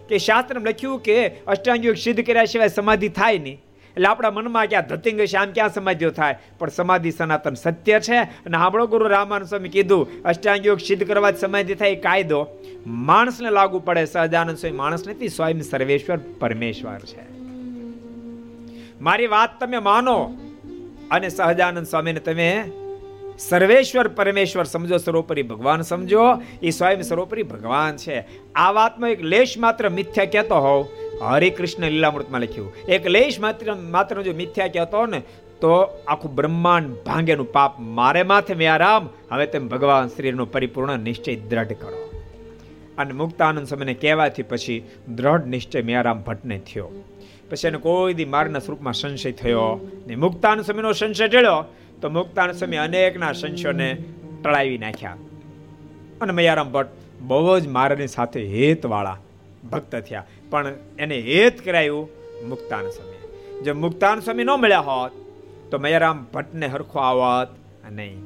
[0.08, 3.60] કે શાસ્ત્ર લખ્યું કે અષ્ટાંગિક સિદ્ધ કર્યા સિવાય સમાધિ થાય નહીં.
[3.96, 6.38] એટલે આપણા મનમાં ક્યાં ધતિંગ છે, આમ ક્યાં સમાધિઓ થાય?
[6.58, 8.18] પણ સમાધિ સનાતન સત્ય છે.
[8.18, 12.46] અને આપણો ગુરુ રામાનુ સ્વામી કીધું અષ્ટાંગયોગ સિદ્ધ કરવા સમાધિ થાય એ કાયદો.
[12.86, 17.32] માણસને લાગુ પડે સહજાનંદ સ્વામી, માણસ નથી, સ્વયં સર્વેશ્વર પરમેશ્વર છે.
[19.00, 20.34] મારી વાત તમે માનો,
[21.10, 22.64] અને સહજાનંદ સ્વામીને તમે
[23.48, 26.20] સર્વેશ્વર પરમેશ્વર સમજો, સર્વોપરી ભગવાન સમજો.
[26.62, 28.24] એ સ્વયં સર્વોપરી ભગવાન છે.
[28.54, 30.86] આ વાતમાં એક લેશ માત્ર મિથ્યા કહેતો હોવ.
[31.26, 32.74] હરે કૃષ્ણ લીલામૃતમાં લખ્યું.
[32.88, 35.22] એક લેશ માત્ર માત્ર જો મિથ્યા કહેતો ને,
[35.60, 35.72] તો
[36.08, 41.66] આખું બ્રહ્માંડ ભાંગેનું પાપ મારે માથે મેં રામ હવે તેમ ભગવાન શ્રીનો પરિપૂર્ણ નિશ્ચય દ્રઢ
[41.66, 42.10] કરો.
[42.98, 46.90] અને મુક્તાનંદ સમયને કહેવાથી પછી દ્રઢ નિશ્ચય મેયારામ ભટ્ટને થયો.
[47.50, 51.64] પછી એને કોઈ દી મારના સ્વરૂપમાં સંશય થયો ને મુક્તાનંદ સમયનો સંશય ટેળ્યો
[52.02, 53.96] તો મુક્તાન સમય અનેકના સંશયોને
[54.44, 55.16] ટળાવી નાખ્યા.
[56.20, 59.18] અને મયારામ ભટ્ટ બહુ જ મારાની સાથે હેતવાળા
[59.72, 60.24] ભક્ત થયા.
[60.50, 62.08] પણ એને હેત કરાયું
[62.48, 65.12] મુક્તાન સ્વામી જો મુક્તાન સ્વામી ન મળ્યા હોત,
[65.70, 67.48] તો મયારામ ભટ્ટને હરખો આવત
[67.92, 68.18] નહીં.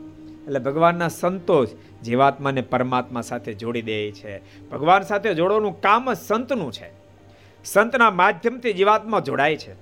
[0.44, 1.68] એટલે ભગવાનના સંતોષ
[2.04, 4.38] જીવાત્માને પરમાત્મા સાથે જોડી દે છે.
[4.68, 6.90] ભગવાન સાથે જોડવાનું કામ સંતનું છે.
[7.64, 9.72] સંતના માધ્યમથી જીવાત્મા જોડાય છે.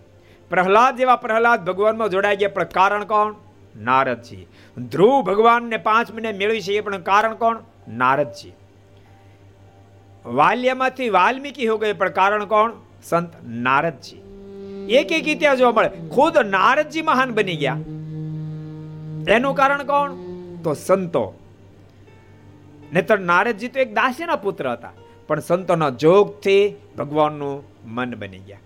[0.48, 3.43] પ્રહલાદ જેવા પ્રહલાદ ભગવાનમાં જોડાઈ ગયા, પણ કારણ કોણ?
[3.76, 4.46] નારદજી.
[4.78, 7.58] ધ્રુવ ભગવાનને પાંચ મહિને મેળવી છે, એ પણ કારણ કોણ?
[7.88, 8.52] નારદજી.
[10.26, 12.72] વાલ્યમાંથી વાલ્મીકી હો ગઈ, પણ કારણ કોણ?
[13.02, 14.16] સંત નારદજી.
[14.88, 15.88] એક એક ઇતિહાસ જોવા મળે.
[15.88, 17.76] ખુદ નારદજી મહાન બની ગયા.
[19.28, 20.12] એનું કારણ કોણ?
[20.62, 21.34] તો સંતો.
[22.92, 24.92] નહીતર નારદજી તો એક દાસીના પુત્ર હતા.
[25.26, 28.58] પણ સંતોના જોગથી ભગવાનનું મન બની ગયા.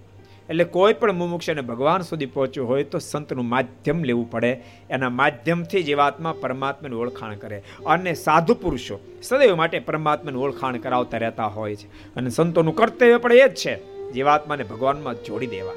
[0.51, 4.61] એટલે કોઈ પણ મુમુક્ષને ભગવાન સુધી પહોંચ્યું હોય તો સંતનું માધ્યમ લેવું પડે.
[4.91, 7.63] એના માધ્યમથી જીવાત્મા પરમાત્માનું ઓળખાણ કરે.
[7.87, 12.15] અને સાધુ પુરુષો સદૈવ માટે પરમાત્માનું ઓળખાણ કરાવતા રહેતા હોય છે.
[12.15, 13.79] અને સંતોનું કર્તવ્ય પણ એ જ છે,
[14.13, 15.73] જીવાત્માને ભગવાનમાં જોડી દેવા.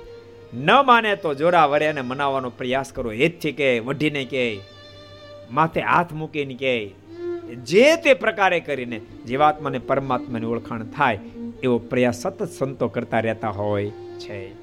[0.53, 3.11] ન માને તો જોરા વરે અને મનાવવાનો પ્રયાસ કરો.
[3.11, 4.59] એ જ કે, વઢીને કે,
[5.51, 6.91] માથે હાથ મૂકીને કે,
[7.55, 11.19] જે તે પ્રકારે કરીને જીવાત્માને પરમાત્માની ઓળખાણ થાય
[11.63, 14.60] એવો પ્રયાસ સતત સંતો કરતા રહેતા હોય છે.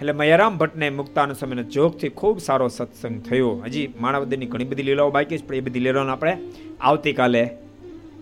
[0.00, 3.50] એટલે મયારામ ભટ્ટને મુક્તાનો સમયના જોગથી ખૂબ સારો સત્સંગ થયો.
[3.66, 6.32] હજી માણાવદરની ઘણી બધી લીલાઓ બાકી છે, પણ એ બધી લીલાઓને આપણે
[6.80, 7.42] આવતીકાલે,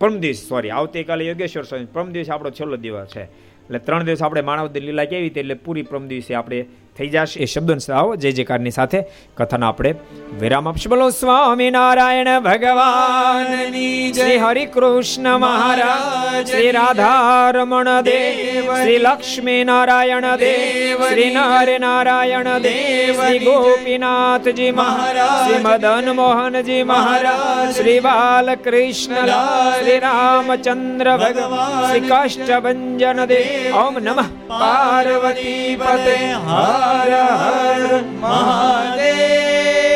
[0.01, 3.25] પરમ દિવસ સોરી આવતીકાલે યોગેશ્વર સ્વામી, પરમ દિવસ આપણો છેલ્લો દિવસ છે.
[3.65, 6.59] એટલે ત્રણ દિવસ આપણે માણાવદર લીલા કેવી એટલે પૂરી પરમ દિવસે આપણે
[6.99, 7.41] થઈ જશે.
[7.41, 9.05] એ શબ્દો આવો જય જયકારની સાથે
[9.37, 9.95] કથન આપણે
[10.41, 10.91] વિરામ આપશું.
[10.91, 13.71] બોલો સ્વામી નારાયણ ભગવાન
[14.13, 18.75] શ્રી હરિ કૃષ્ણ મહારાજ શ્રી રાધારમણ દેવ.
[18.75, 21.09] શ્રી લક્ષ્મી નારાયણ દેવ.
[21.09, 23.27] શ્રી નર નારાયણ દેવ.
[23.27, 25.51] શ્રી ગોપીનાથજી મહારાજ.
[25.51, 27.77] શ્રી મદન મોહનજી મહારાજ.
[27.77, 29.27] શ્રી બાલકૃષ્ણ
[29.73, 31.89] શ્રી રામચંદ્ર ભગવાન.
[31.89, 33.77] શ્રી કાષ્ટભન દેવ.
[33.77, 34.23] ઓમ નમઃ.
[34.49, 36.33] પાર્વતી પતે.
[36.33, 39.92] હર હર હર મહાદેવ